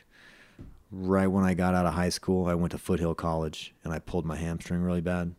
[0.91, 3.99] right when I got out of high school, I went to Foothill College and I
[3.99, 5.33] pulled my hamstring really bad,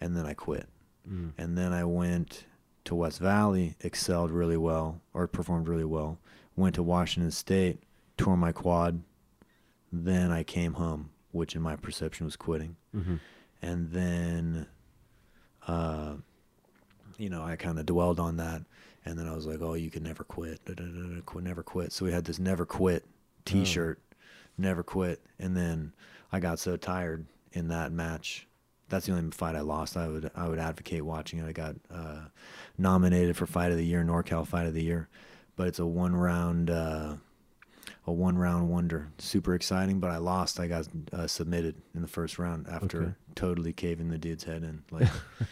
[0.00, 0.66] and then I quit.
[1.10, 1.32] Mm.
[1.36, 2.44] And then I went
[2.84, 6.18] to West Valley, excelled really well, or performed really well.
[6.56, 7.82] Went to Washington State,
[8.16, 9.02] tore my quad.
[9.92, 12.76] Then I came home, which in my perception was quitting.
[12.92, 13.16] hmm
[13.62, 14.66] And then,
[15.66, 16.14] uh,
[17.18, 18.62] you know, I kind of dwelled on that.
[19.06, 20.64] And then I was like, oh, you can never quit.
[20.64, 21.92] Da, da, da, da, quit, never quit.
[21.92, 23.04] So we had this never quit
[23.44, 24.00] t shirt,
[24.56, 25.20] never quit.
[25.38, 25.92] And then
[26.32, 28.46] I got so tired in that match.
[28.88, 29.96] That's the only fight I lost.
[29.96, 31.46] I would I would advocate watching it.
[31.46, 32.20] I got uh,
[32.78, 35.08] nominated for Fight of the Year, NorCal Fight of the Year,
[35.56, 37.14] but it's a one round uh,
[38.06, 39.08] a one round wonder.
[39.18, 40.60] Super exciting, but I lost.
[40.60, 43.12] I got uh, submitted in the first round after Okay.
[43.34, 44.82] totally caving the dude's head in.
[44.90, 45.08] Like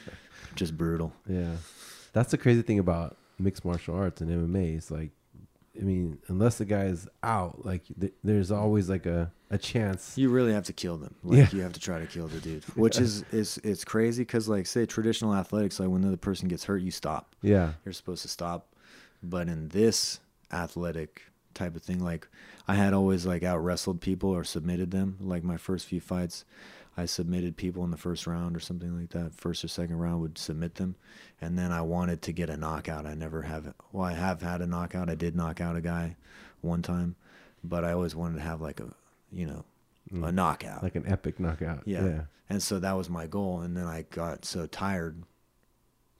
[0.54, 1.12] just brutal.
[1.28, 1.56] Yeah.
[2.12, 4.76] That's the crazy thing about mixed martial arts and MMA.
[4.76, 5.10] Is like,
[5.78, 10.18] I mean, unless the guy is out, like th- there's always like a, a chance.
[10.18, 11.14] You really have to kill them.
[11.24, 11.48] Like Yeah.
[11.56, 14.66] you have to try to kill the dude, which is is it's crazy because like
[14.66, 17.35] say traditional athletics, like when the person gets hurt, you stop.
[17.40, 17.72] Yeah.
[17.85, 18.68] You're supposed to stop.
[19.22, 20.20] But in this
[20.52, 21.22] athletic
[21.54, 22.28] type of thing, like
[22.68, 25.16] I had always like out wrestled people or submitted them.
[25.20, 26.44] Like my first few fights,
[26.96, 29.35] I submitted people in the first round or something like that.
[29.35, 30.96] First or second round would submit them,
[31.40, 33.07] and then I wanted to get a knockout.
[33.07, 33.72] I never have.
[33.92, 35.09] Well, I have had a knockout.
[35.09, 36.16] I did knock out a guy
[36.61, 37.16] one time,
[37.64, 38.92] but I always wanted to have like a,
[39.33, 39.64] you know,
[40.11, 40.35] a Mm.
[40.35, 40.83] knockout.
[40.83, 41.83] Like an epic knockout.
[41.87, 42.05] Yeah.
[42.05, 42.20] Yeah.
[42.50, 43.61] And so that was my goal.
[43.62, 45.22] And then I got so tired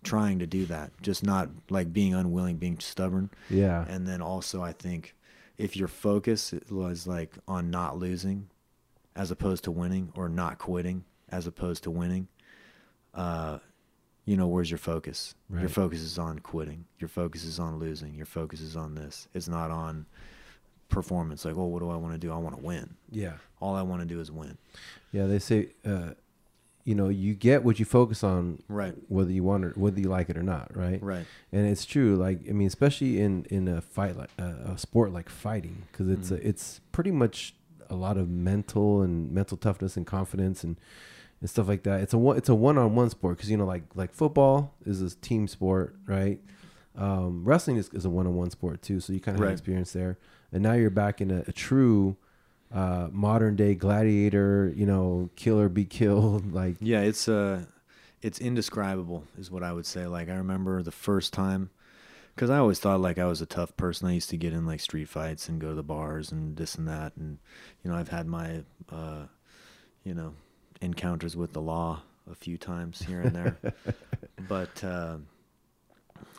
[0.03, 3.29] trying to do that, just not like being unwilling, being stubborn.
[3.51, 3.85] Yeah.
[3.89, 5.15] And then also, I think
[5.59, 8.49] if your focus was like on not losing
[9.17, 12.29] as opposed to winning or not quitting as opposed to winning,
[13.15, 13.59] uh,
[14.25, 15.35] you know, where's your focus?
[15.51, 16.85] Your focus is on quitting.
[17.01, 18.15] Your focus is on losing.
[18.15, 19.27] Your focus is on this.
[19.35, 20.07] It's not on
[20.89, 21.45] performance.
[21.45, 22.33] Like, oh, what do I want to do?
[22.33, 22.95] I want to win.
[23.11, 23.33] Yeah.
[23.61, 24.59] All I want to do is win.
[25.11, 25.27] Yeah.
[25.27, 26.11] They say, uh,
[26.85, 28.95] you know, you get what you focus on, Right.
[29.09, 31.03] whether you want it, whether you like it or not, right?
[31.03, 31.27] Right.
[31.53, 32.17] And it's true.
[32.17, 36.09] Like I mean, especially in in a fight like uh, a sport like fighting, because
[36.09, 36.39] it's Mhm.
[36.39, 37.55] a, it's pretty much
[37.93, 40.77] a lot of mental and mental toughness and confidence and
[41.41, 42.01] and stuff like that.
[42.01, 45.03] It's a it's a one on one sport because you know like like football is
[45.03, 46.41] a team sport, right?
[46.97, 49.49] Um, wrestling is, is a one on one sport too, so you kind of Right.
[49.49, 50.19] have experience there.
[50.53, 52.17] And now you're back in a, a true
[52.73, 57.65] uh, modern day gladiator, you know, kill or be killed, like Yeah, it's uh
[58.23, 60.07] it's indescribable is what I would say.
[60.07, 61.71] Like I remember the first time
[62.37, 64.09] cuz I always thought like I was a tough person.
[64.09, 66.75] I used to get in like street fights and go to the bars and this
[66.77, 67.39] and that and
[67.83, 69.27] you know, I've had my uh
[70.05, 70.35] you know,
[70.81, 73.59] encounters with the law a few times here and there.
[74.49, 75.19] but uh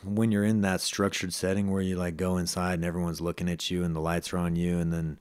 [0.02, 3.70] when you're in that structured setting where you like go inside and everyone's looking at
[3.70, 5.18] you and the lights are on you and then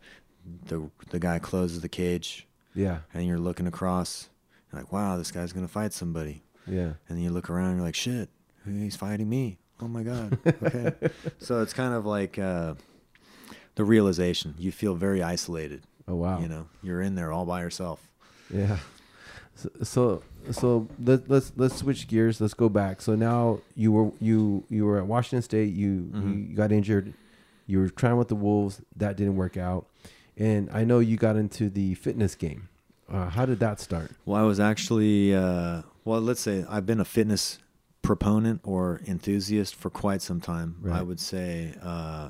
[0.65, 4.29] the the guy closes the cage yeah, and you're looking across.
[4.71, 6.41] You're like, wow, this guy's gonna fight somebody.
[6.65, 8.29] yeah, And then you look around, and you're like, shit,
[8.65, 9.59] he's fighting me.
[9.81, 10.38] Oh my god.
[10.45, 10.93] Okay.
[11.39, 12.75] so it's kind of like uh,
[13.75, 14.55] the realization.
[14.57, 15.83] You feel very isolated.
[16.07, 17.99] oh wow, You know, you're in there all by yourself.
[18.53, 18.77] Yeah.
[19.55, 22.39] So so, so let, let's let's switch gears.
[22.41, 23.01] Let's go back.
[23.01, 25.73] So now you were you you were at Washington State.
[25.73, 26.49] You Mhm.
[26.49, 27.13] you got injured.
[27.67, 28.81] You were trying with the Wolves.
[28.95, 29.86] That didn't work out.
[30.38, 32.67] And I know you got into the fitness game.
[33.07, 34.12] Uh, how did that start?
[34.25, 37.59] Well, I was actually, uh, well, let's say I've been a fitness
[38.03, 40.75] proponent or enthusiast for quite some time.
[40.91, 42.29] I would say, uh,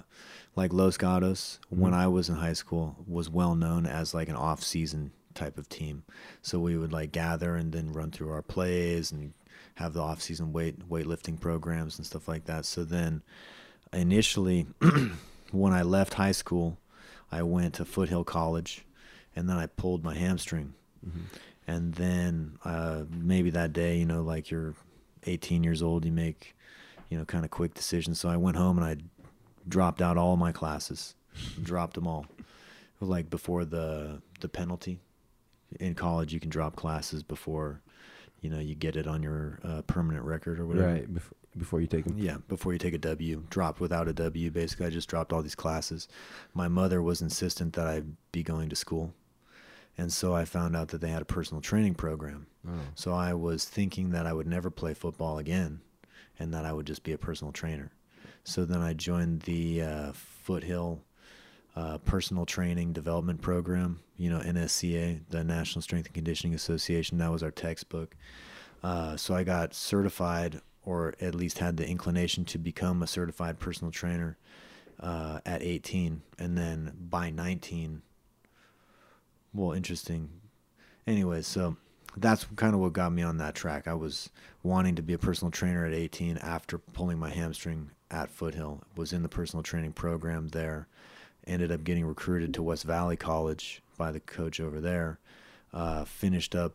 [0.55, 1.97] like Los Gatos, when Mhm.
[1.97, 5.67] I was in high school, was well known as like an off season type of
[5.67, 6.03] team.
[6.43, 9.33] So we would like gather and then run through our plays and
[9.75, 12.65] have the off season weight weightlifting programs and stuff like that.
[12.65, 13.23] So then
[13.91, 14.67] initially
[15.51, 16.77] when I left high school,
[17.31, 18.85] I went to Foothill College
[19.35, 20.73] and then I pulled my hamstring
[21.67, 24.75] and then uh, maybe that day, you know, like you're
[25.25, 26.55] 18 years old, you make,
[27.09, 28.19] you know, kind of quick decisions.
[28.19, 28.97] So I went home and I
[29.67, 31.15] dropped out all my classes,
[31.61, 32.25] dropped them all,
[32.99, 34.99] like before the the penalty.
[35.79, 37.81] In college, you can drop classes before,
[38.41, 40.93] you know, you get it on your uh, permanent record or whatever.
[40.93, 42.17] Right before, before you take them.
[42.17, 44.51] Yeah, before you take a W, dropped without a W.
[44.51, 46.07] Basically, I just dropped all these classes.
[46.53, 49.13] My mother was insistent that I be going to school.
[49.97, 52.47] And so I found out that they had a personal training program.
[52.67, 52.71] Oh.
[52.95, 55.81] So I was thinking that I would never play football again
[56.39, 57.91] and that I would just be a personal trainer.
[58.43, 61.03] So then I joined the uh, Foothill
[61.75, 67.17] uh, Personal Training Development Program, you know, NSCA, the National Strength and Conditioning Association.
[67.17, 68.15] That was our textbook.
[68.83, 73.59] Uh, so I got certified, or at least had the inclination to become a certified
[73.59, 74.37] personal trainer
[74.99, 76.21] uh, at 18.
[76.37, 78.01] And then by 19,
[79.53, 80.29] well, interesting.
[81.05, 81.77] Anyways, so
[82.15, 83.87] that's kind of what got me on that track.
[83.87, 84.29] I was
[84.61, 88.81] wanting to be a personal trainer at 18 after pulling my hamstring at Foothill.
[88.95, 90.87] Was in the personal training program there.
[91.45, 95.19] Ended up getting recruited to West Valley College by the coach over there.
[95.73, 96.73] Uh, finished up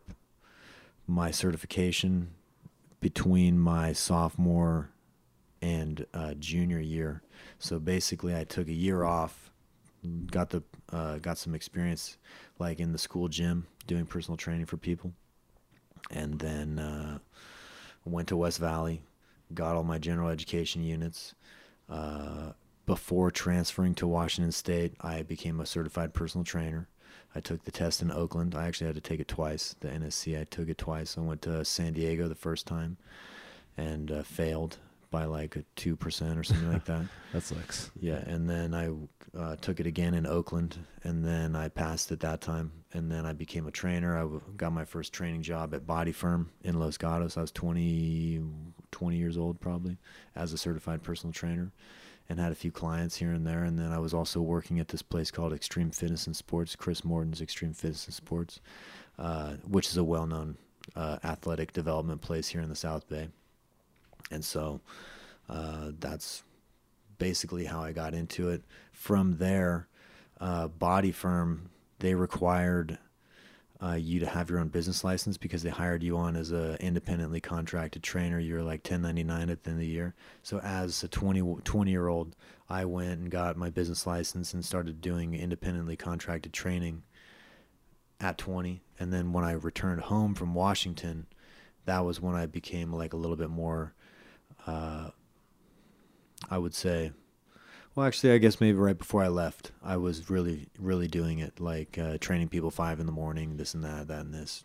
[1.07, 2.29] my certification
[3.01, 4.89] between my sophomore
[5.61, 7.21] and uh, junior year.
[7.57, 9.48] So basically, I took a year off,
[10.31, 12.17] got the uh, got some experience
[12.57, 15.13] like in the school gym doing personal training for people,
[16.11, 17.19] and then uh,
[18.05, 19.01] went to West Valley,
[19.53, 21.35] got all my general education units.
[21.89, 22.51] Uh,
[22.85, 26.87] before transferring to Washington State, I became a certified personal trainer.
[27.35, 28.55] I took the test in Oakland.
[28.55, 29.75] I actually had to take it twice.
[29.79, 31.15] The NSC, I took it twice.
[31.17, 32.97] I went to San Diego the first time
[33.77, 34.77] and uh, failed
[35.11, 37.05] by like a 2% or something like that.
[37.33, 37.91] That sucks.
[37.99, 38.89] Yeah, and then I
[39.37, 43.25] uh, took it again in Oakland, and then I passed at that time, and then
[43.25, 44.17] I became a trainer.
[44.17, 47.37] I w- got my first training job at Body Firm in Los Gatos.
[47.37, 48.41] I was 20,
[48.91, 49.97] 20 years old probably
[50.35, 51.71] as a certified personal trainer,
[52.27, 53.63] and had a few clients here and there.
[53.63, 57.03] And then I was also working at this place called Extreme Fitness and Sports, Chris
[57.03, 58.61] Morton's Extreme Fitness and Sports,
[59.19, 60.57] uh, which is a well-known
[60.95, 63.29] uh, athletic development place here in the South Bay.
[64.31, 64.81] And so
[65.49, 66.43] uh, that's
[67.19, 68.63] basically how I got into it.
[68.91, 69.87] From there,
[70.39, 72.97] uh, Body Firm they required
[73.81, 76.75] uh, you to have your own business license because they hired you on as a
[76.81, 78.39] independently contracted trainer.
[78.39, 80.15] You're like 1099 at the end of the year.
[80.43, 82.35] So as a 20, 20 year old,
[82.69, 87.03] I went and got my business license and started doing independently contracted training
[88.19, 88.81] at 20.
[88.99, 91.27] And then when I returned home from Washington,
[91.85, 93.93] that was when I became like a little bit more,
[94.67, 95.11] uh,
[96.49, 97.11] I would say,
[97.95, 101.59] well, actually, I guess maybe right before I left, I was really, really doing it,
[101.59, 104.63] like uh, training people five in the morning, this and that, that and this,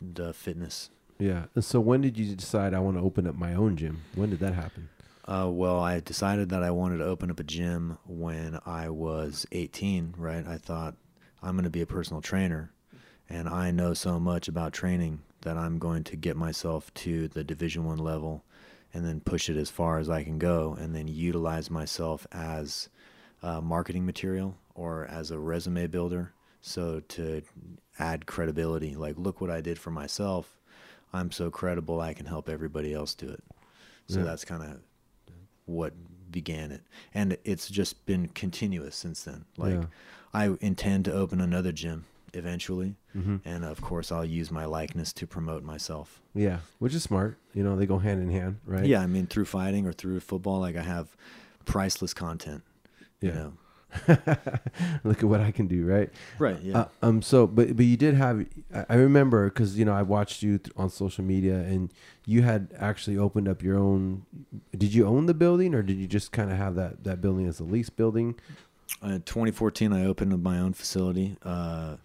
[0.00, 0.90] the fitness.
[1.18, 1.44] Yeah.
[1.54, 4.02] And so when did you decide I want to open up my own gym?
[4.14, 4.88] When did that happen?
[5.24, 9.46] Uh, well, I decided that I wanted to open up a gym when I was
[9.52, 10.14] 18.
[10.18, 10.96] Right, I thought
[11.42, 12.72] I'm going to be a personal trainer,
[13.28, 17.44] and I know so much about training that I'm going to get myself to the
[17.44, 18.44] Division One level
[18.94, 22.88] and then push it as far as I can go, and then utilize myself as
[23.42, 26.32] uh, marketing material or as a resume builder.
[26.60, 27.42] So to
[27.98, 30.56] add credibility, like look what I did for myself.
[31.12, 33.42] I'm so credible I can help everybody else do it.
[34.06, 34.24] So Yeah.
[34.24, 34.80] that's kind of
[35.66, 35.92] what
[36.30, 39.44] began it, and it's just been continuous since then.
[39.58, 39.86] Like Yeah.
[40.32, 43.36] I intend to open another gym eventually, Mm-hmm.
[43.44, 46.20] and of course I'll use my likeness to promote myself.
[46.34, 46.58] Yeah.
[46.78, 47.36] Which is smart.
[47.54, 48.86] You know, they go hand in hand, right?
[48.86, 51.14] Yeah, I mean through fighting or through football, like I have
[51.66, 52.62] priceless content.
[53.20, 53.34] You Yeah.
[53.34, 53.52] know,
[55.04, 56.10] Look at what I can do, right?
[56.38, 56.58] right?
[56.62, 56.78] Yeah.
[56.78, 57.20] Uh, um.
[57.22, 58.46] So, but but you did have.
[58.74, 61.92] I- I remember because you know I watched you th- on social media, and
[62.24, 64.24] you had actually opened up your own.
[64.76, 67.46] Did you own the building, or did you just kind of have that that building
[67.46, 68.34] as a lease building?
[69.02, 71.96] Uh, 2014, I opened up my own facility, uh,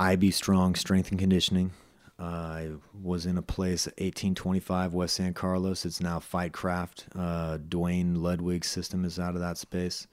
[0.00, 1.72] IB Strong Strength and Conditioning.
[2.18, 2.70] Uh, I
[3.02, 5.84] was in a place at 1825 West San Carlos.
[5.84, 7.04] It's now Fightcraft.
[7.14, 10.06] Uh, Duane Ludwig's system is out of that space.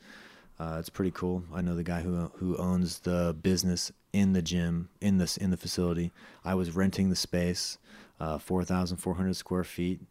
[0.59, 1.41] Uh, it's pretty cool.
[1.53, 5.51] I know the guy who who owns the business in the gym in this in
[5.51, 6.11] the facility.
[6.43, 7.77] I was renting the space,
[8.19, 10.01] uh, 4,400 square feet.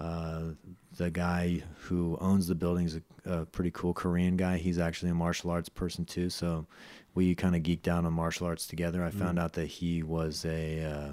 [0.00, 0.50] Uh,
[0.96, 4.56] the guy who owns the building is a, a pretty cool Korean guy.
[4.58, 6.30] He's actually a martial arts person too.
[6.30, 6.66] So
[7.14, 9.02] we kind of geeked out on martial arts together.
[9.04, 11.12] I found out that he was a uh,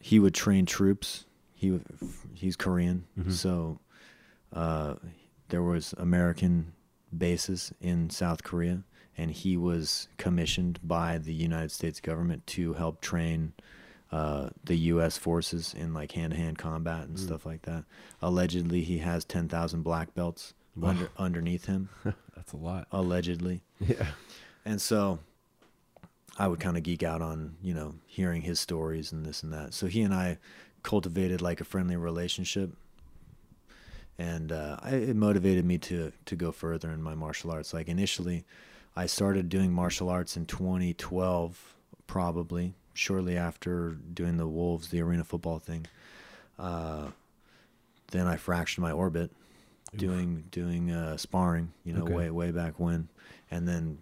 [0.00, 1.24] he would train troops.
[1.54, 1.80] He
[2.34, 3.32] he's Korean, Mhm.
[3.32, 3.80] so
[4.52, 4.94] uh,
[5.48, 6.72] there was American
[7.16, 8.82] bases in South Korea,
[9.16, 13.52] and he was commissioned by the United States government to help train
[14.14, 15.16] uh, the U.S.
[15.18, 17.26] forces in like hand-to-hand combat and Mm.
[17.26, 17.84] stuff like that.
[18.22, 20.90] Allegedly, he has ten thousand black belts Wow.
[20.90, 21.88] under underneath him.
[22.36, 22.86] That's a lot.
[22.92, 24.06] Allegedly, Yeah.
[24.64, 25.18] and so
[26.38, 29.52] I would kind of geek out on, you know, hearing his stories and this and
[29.52, 29.72] that.
[29.74, 30.38] So he and I
[30.82, 32.70] cultivated like a friendly relationship.
[34.18, 37.74] And uh, I, it motivated me to to go further in my martial arts.
[37.74, 38.44] Like initially,
[38.94, 41.74] I started doing martial arts in 2012,
[42.06, 45.86] probably shortly after doing the Wolves, the arena football thing.
[46.58, 47.08] Uh,
[48.12, 49.30] then I fractured my orbit
[49.96, 52.14] doing doing uh, sparring, you know, Okay.
[52.14, 53.08] way way back when,
[53.50, 53.98] and then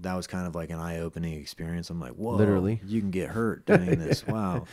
[0.00, 1.90] that was kind of like an eye opening experience.
[1.90, 2.80] I'm like, whoa, Literally.
[2.86, 4.24] you can get hurt doing this.
[4.26, 4.66] Wow.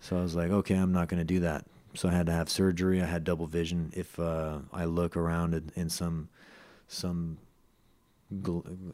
[0.00, 1.64] So I was like, okay, I'm not going to do that.
[1.94, 3.02] So I had to have surgery.
[3.02, 3.92] I had double vision.
[3.96, 6.28] If uh, I look around in, in some
[6.88, 7.38] some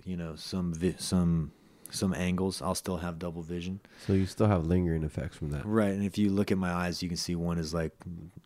[0.04, 1.52] you know some vi- some
[1.92, 3.80] some angles, I'll still have double vision.
[4.06, 5.64] So you still have lingering effects from that.
[5.66, 7.92] Right, and if you look at my eyes, you can see one is like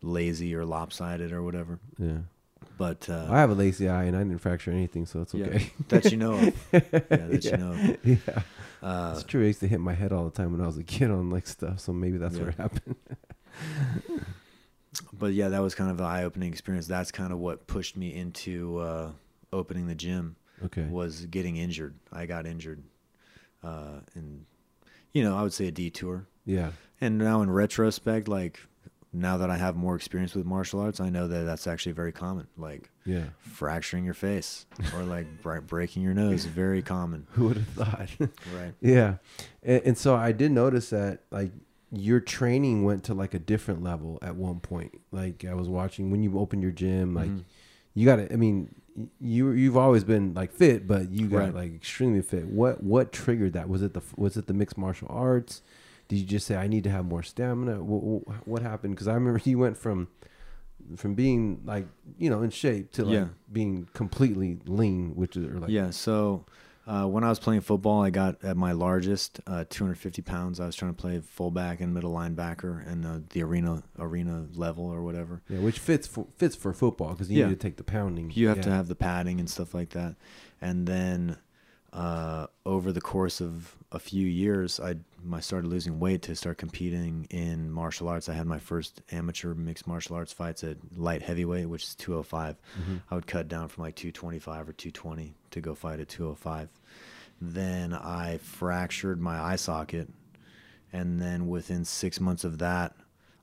[0.01, 1.79] lazy or lopsided or whatever.
[1.97, 2.19] Yeah.
[2.77, 5.45] But uh, I have a lazy eye, and I didn't fracture anything, so it's Yeah,
[5.45, 5.71] okay.
[5.89, 6.43] that you know of.
[6.73, 7.71] Yeah, that you know.
[7.71, 7.97] of.
[8.05, 8.41] yeah.
[8.83, 9.43] Uh, It's true.
[9.43, 11.29] I used to hit my head all the time when I was a kid on
[11.29, 12.45] like stuff, so maybe that's Yeah.
[12.45, 12.95] what happened.
[15.13, 16.87] but yeah, that was kind of an eye-opening experience.
[16.87, 19.11] That's kind of what pushed me into uh,
[19.53, 20.35] opening the gym.
[20.63, 20.83] Okay.
[20.85, 21.95] Was getting injured.
[22.13, 22.81] I got injured,
[23.65, 24.45] uh, and
[25.13, 26.27] you know, I would say a detour.
[26.45, 26.71] Yeah.
[27.01, 28.59] And now, in retrospect, like
[29.13, 32.11] now that I have more experience with martial arts, I know that that's actually very
[32.11, 32.47] common.
[32.57, 33.25] Like Yeah.
[33.39, 35.25] fracturing your face or like
[35.67, 37.27] breaking your nose, very common.
[37.31, 38.09] Who would have thought?
[38.53, 38.73] Right.
[38.81, 39.15] yeah.
[39.63, 41.51] And, and so I did notice that like
[41.91, 44.99] your training went to like a different level at one point.
[45.11, 47.43] Like I was watching when you opened your gym, like Mhm.
[47.93, 48.33] you got to.
[48.33, 48.75] I mean,
[49.19, 51.53] you you've always been like fit, but you got Right.
[51.55, 52.45] like extremely fit.
[52.47, 53.67] What what triggered that?
[53.69, 55.61] Was it the was it the mixed martial arts?
[56.07, 57.83] Did you just say I need to have more stamina?
[57.83, 58.93] What, what happened?
[58.95, 60.07] Because I remember you went from
[60.97, 61.87] from being like
[62.17, 63.27] you know in shape to like Yeah.
[63.51, 65.89] being completely lean, which is or like yeah.
[65.89, 66.45] So
[66.87, 70.59] Uh, when I was playing football, I got at my largest, uh, 250 pounds.
[70.59, 74.85] I was trying to play fullback and middle linebacker and uh, the arena arena level
[74.85, 75.41] or whatever.
[75.49, 77.47] Yeah, which fits for, fits for football because you Yeah.
[77.47, 78.31] need to take the pounding.
[78.35, 80.15] You have to have the padding and stuff like that.
[80.61, 81.37] And then
[81.91, 84.97] uh, over the course of a few years, I
[85.33, 88.29] I started losing weight to start competing in martial arts.
[88.29, 92.55] I had my first amateur mixed martial arts fights at light heavyweight, which is 205.
[92.55, 92.95] Mm-hmm.
[93.09, 96.69] I would cut down from like 225 or 220 to go fight at 205.
[97.41, 100.09] Then I fractured my eye socket,
[100.93, 102.95] and then within six months of that,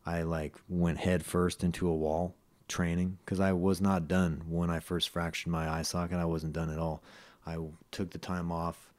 [0.06, 2.34] I like went head first into a wall
[2.68, 6.18] training because I was not done when I first fractured my eye socket.
[6.18, 7.02] I wasn't done at all.
[7.46, 7.58] I
[7.90, 8.91] took the time off,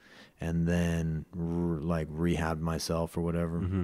[0.44, 1.42] and then r-
[1.82, 3.60] like rehabbed myself or whatever.
[3.60, 3.84] Mm-hmm.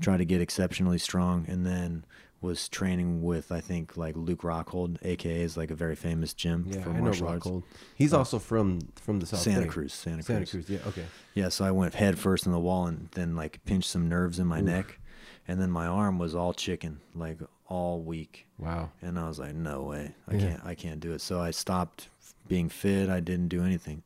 [0.00, 2.04] Tried to get exceptionally strong, and then
[2.42, 6.64] was training with I think like Luke Rockhold, AKA is like a very famous gym
[6.66, 7.46] Yeah, for I know martial arts.
[7.46, 7.62] Rockhold.
[7.94, 8.18] He's Oh.
[8.18, 9.66] also from from the South Santa Bay.
[9.68, 10.26] Cruz, Santa Cruz.
[10.26, 10.68] Santa Cruz.
[10.70, 10.78] Yeah.
[10.88, 11.04] Okay.
[11.34, 14.38] Yeah, so I went head first in the wall and then like pinched some nerves
[14.38, 14.64] in my Oof.
[14.64, 14.98] neck,
[15.46, 17.38] and then my arm was all chicken, like
[17.68, 18.90] all weak, Wow.
[19.02, 20.40] and I was like, no way, I Yeah.
[20.40, 21.20] can't, I can't do it.
[21.20, 22.08] So I stopped
[22.48, 23.08] being fit.
[23.10, 24.02] I didn't do anything,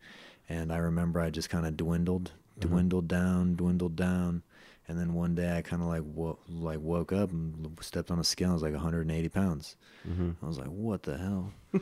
[0.49, 4.43] and I remember I just kind of dwindled, dwindled down, dwindled down,
[4.89, 8.19] and then one day I kind of like wo- like woke up and stepped on
[8.19, 8.51] a scale.
[8.51, 9.77] I was like 180 pounds.
[10.09, 10.33] Mm-hmm.
[10.43, 11.53] I was like, what the hell?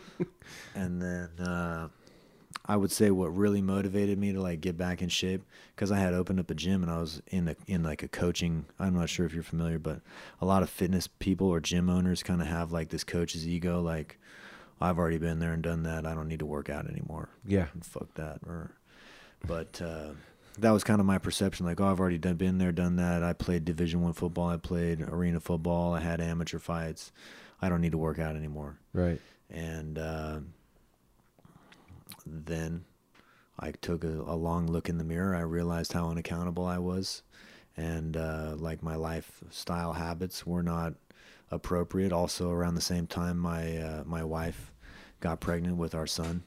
[0.75, 1.89] and then uh,
[2.67, 5.43] I would say what really motivated me to like get back in shape
[5.75, 8.09] because I had opened up a gym and I was in a, in like a
[8.09, 8.67] coaching.
[8.79, 10.01] I'm not sure if you're familiar, but
[10.41, 13.81] a lot of fitness people or gym owners kind of have like this coach's ego,
[13.81, 14.19] like
[14.81, 16.07] I've already been there and done that.
[16.07, 17.29] I don't need to work out anymore.
[17.47, 17.67] Yeah.
[17.83, 18.41] Fuck that.
[18.47, 18.73] Or,
[19.47, 20.11] but uh,
[20.59, 21.67] that was kind of my perception.
[21.67, 23.23] Like, oh, I've already done, been there, done that.
[23.23, 24.49] I played Division One football.
[24.49, 25.95] I played arena football.
[25.95, 27.13] I had amateur fights.
[27.61, 29.21] I don't need to work out anymore Right.
[29.49, 30.41] and uh,
[32.27, 32.85] then
[33.59, 35.35] I took a, a long look in the mirror.
[35.37, 37.23] I realized how unaccountable I was,
[37.77, 40.95] and uh, like my lifestyle habits were not
[41.53, 42.13] appropriate.
[42.13, 44.73] Also, around the same time, my uh, my wife
[45.21, 46.43] got pregnant with our son.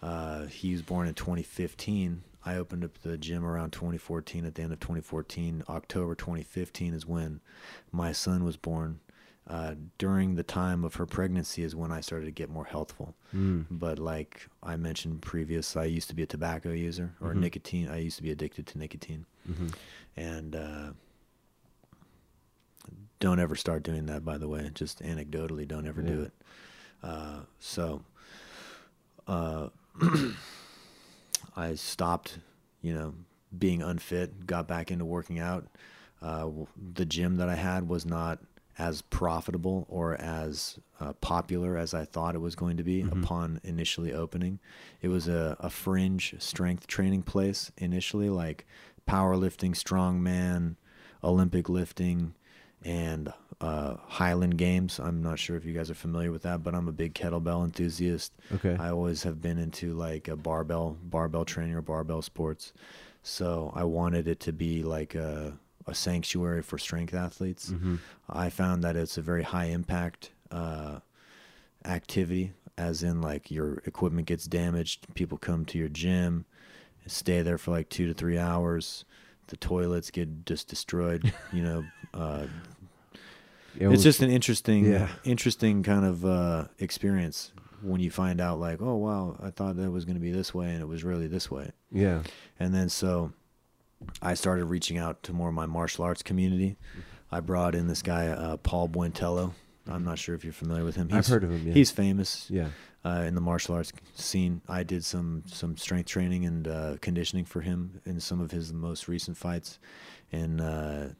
[0.00, 2.22] Uh, he was born in 2015.
[2.46, 4.44] I opened up the gym around 2014.
[4.44, 7.40] At the end of 2014, October 2015 is when
[7.90, 9.00] my son was born.
[9.46, 13.14] Uh, during the time of her pregnancy is when I started to get more healthful.
[13.34, 13.66] Mm.
[13.70, 17.40] But like I mentioned previous, I used to be a tobacco user or Mhm.
[17.40, 17.88] nicotine.
[17.88, 19.68] I used to be addicted to nicotine, Mm-hmm.
[20.16, 20.90] and uh,
[23.20, 24.24] don't ever start doing that.
[24.24, 26.32] By the way, just anecdotally, don't ever do it.
[27.02, 28.02] Uh, so,
[29.26, 29.68] uh,
[31.56, 32.38] I stopped,
[32.82, 33.14] you know,
[33.56, 34.46] being unfit.
[34.46, 35.66] Got back into working out.
[36.20, 36.48] Uh,
[36.94, 38.40] the gym that I had was not
[38.78, 43.22] as profitable or as uh, popular as I thought it was going to be Mhm.
[43.22, 44.58] upon initially opening.
[45.00, 48.66] It was a, a fringe strength training place initially, like
[49.06, 50.74] powerlifting, strongman,
[51.22, 52.34] Olympic lifting,
[52.84, 54.98] and uh, Highland Games.
[54.98, 57.64] I'm not sure if you guys are familiar with that, but I'm a big kettlebell
[57.64, 58.32] enthusiast.
[58.52, 58.76] Okay.
[58.78, 62.72] I always have been into like a barbell barbell training or barbell sports.
[63.22, 67.70] So I wanted it to be like a, a sanctuary for strength athletes.
[67.70, 67.96] mm-hmm.
[68.28, 71.00] I found that it's a very high impact uh,
[71.86, 76.44] activity, as in like your equipment gets damaged, people come to your gym,
[77.06, 79.04] stay there for like two to three hours.
[79.48, 81.32] The toilets get just destroyed.
[81.52, 82.46] You know, uh,
[83.78, 85.08] it's just an interesting, Yeah.
[85.24, 87.52] interesting kind of uh, experience
[87.82, 90.54] when you find out like, oh wow, I thought that was going to be this
[90.54, 91.70] way, and it was really this way.
[91.90, 92.22] yeah.
[92.58, 93.32] And then so
[94.22, 96.76] I started reaching out to more of my martial arts community.
[97.32, 99.52] I brought in this guy, uh, Paul Buentello.
[99.88, 101.08] I'm not sure if you're familiar with him.
[101.12, 101.66] I've heard of him.
[101.66, 101.74] Yeah.
[101.74, 102.68] He's famous yeah.
[103.04, 104.62] uh, in the martial arts scene.
[104.68, 108.72] I did some some strength training and uh, conditioning for him in some of his
[108.72, 109.78] most recent fights
[110.30, 111.12] in uh,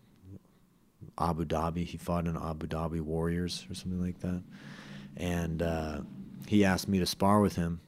[1.19, 1.85] Abu Dhabi.
[1.85, 4.43] He fought in Abu Dhabi Warriors or something like that,
[5.17, 6.01] and uh,
[6.47, 7.81] he asked me to spar with him.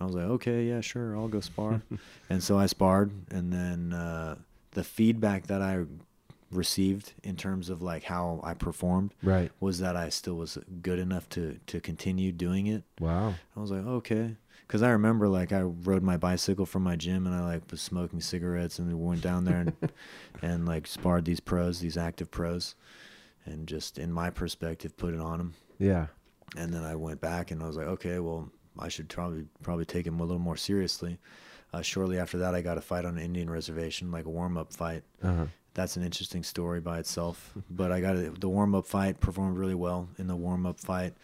[0.00, 1.82] I was like, okay, yeah, sure, I'll go spar.
[2.30, 4.36] and so I sparred, and then uh,
[4.72, 5.84] the feedback that I
[6.50, 9.50] received in terms of like how I performed Right.
[9.60, 12.84] was that I still was good enough to to continue doing it.
[13.00, 13.34] Wow.
[13.56, 14.36] I was like, okay,
[14.68, 17.80] because I remember like I rode my bicycle from my gym and I like was
[17.80, 19.72] smoking cigarettes and we went down there and
[20.42, 22.74] and like sparred these pros, these active pros,
[23.46, 25.54] and just in my perspective put it on them.
[25.78, 26.06] Yeah.
[26.56, 29.84] And then I went back and I was like, okay, well I should probably probably
[29.86, 31.18] take him a little more seriously.
[31.72, 34.56] Uh, shortly after that, I got a fight on an Indian reservation, like a warm
[34.56, 35.46] up fight Uh huh.
[35.74, 37.52] that's an interesting story by itself.
[37.70, 38.40] But I got it.
[38.40, 41.14] The warm up fight performed really well in the warm up fight,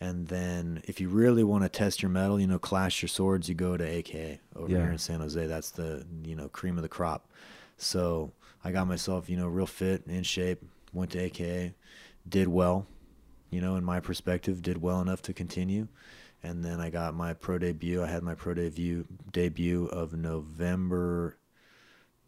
[0.00, 3.48] And then if you really want to test your metal, you know, clash your swords,
[3.48, 4.78] you go to AKA over Yeah.
[4.78, 5.46] here in San Jose.
[5.46, 7.28] That's the, you know, cream of the crop.
[7.76, 8.32] So
[8.64, 10.62] I got myself, you know, real fit, in shape,
[10.94, 11.74] went to AKA,
[12.26, 12.86] did well,
[13.50, 15.88] you know, in my perspective, did well enough to continue.
[16.42, 18.02] And then I got my pro debut.
[18.02, 21.36] I had my pro debut debut of November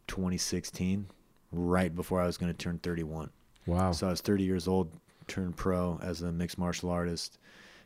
[0.07, 1.07] 2016,
[1.51, 3.31] right before I was going to turn 31.
[3.65, 3.91] Wow.
[3.93, 4.91] So I was 30 years old,
[5.27, 7.39] turned pro as a mixed martial artist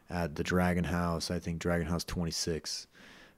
[0.09, 1.29] at the Dragon House.
[1.31, 2.87] I think Dragon House 26.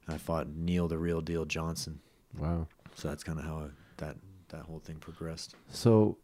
[0.05, 1.99] And I fought Neil the Real Deal Johnson.
[2.38, 2.67] wow.
[2.95, 3.65] So that's kind of how I,
[3.97, 4.17] that
[4.49, 5.55] that whole thing progressed.
[5.70, 6.17] So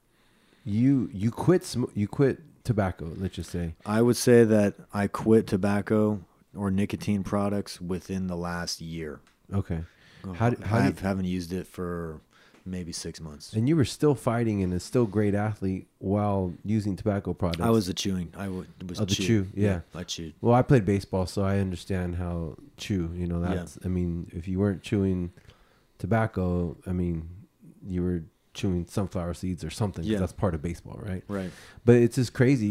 [0.66, 3.76] you you quit sm- you quit tobacco, let's just say.
[3.86, 6.22] I would say that I quit tobacco
[6.56, 9.20] or nicotine products within the last year.
[9.54, 9.84] Okay.
[10.36, 12.20] How how I you- haven't used it for
[12.66, 13.54] maybe six months.
[13.54, 17.62] And you were still fighting and a still great athlete while using tobacco products.
[17.62, 18.34] I was a chewing.
[18.36, 19.82] I wa- was Oh, the chew, yeah.
[19.94, 20.34] I chewed.
[20.42, 23.12] Well, I played baseball, so I understand how chew.
[23.16, 23.56] You know, Yeah.
[23.56, 23.78] that's.
[23.86, 25.32] I mean, if you weren't chewing
[26.00, 27.30] tobacco, I mean,
[27.86, 30.04] you were chewing sunflower seeds or something.
[30.06, 30.18] Yeah.
[30.20, 31.24] That's part of baseball, right?
[31.28, 31.52] Right.
[31.84, 32.68] But it's just crazy.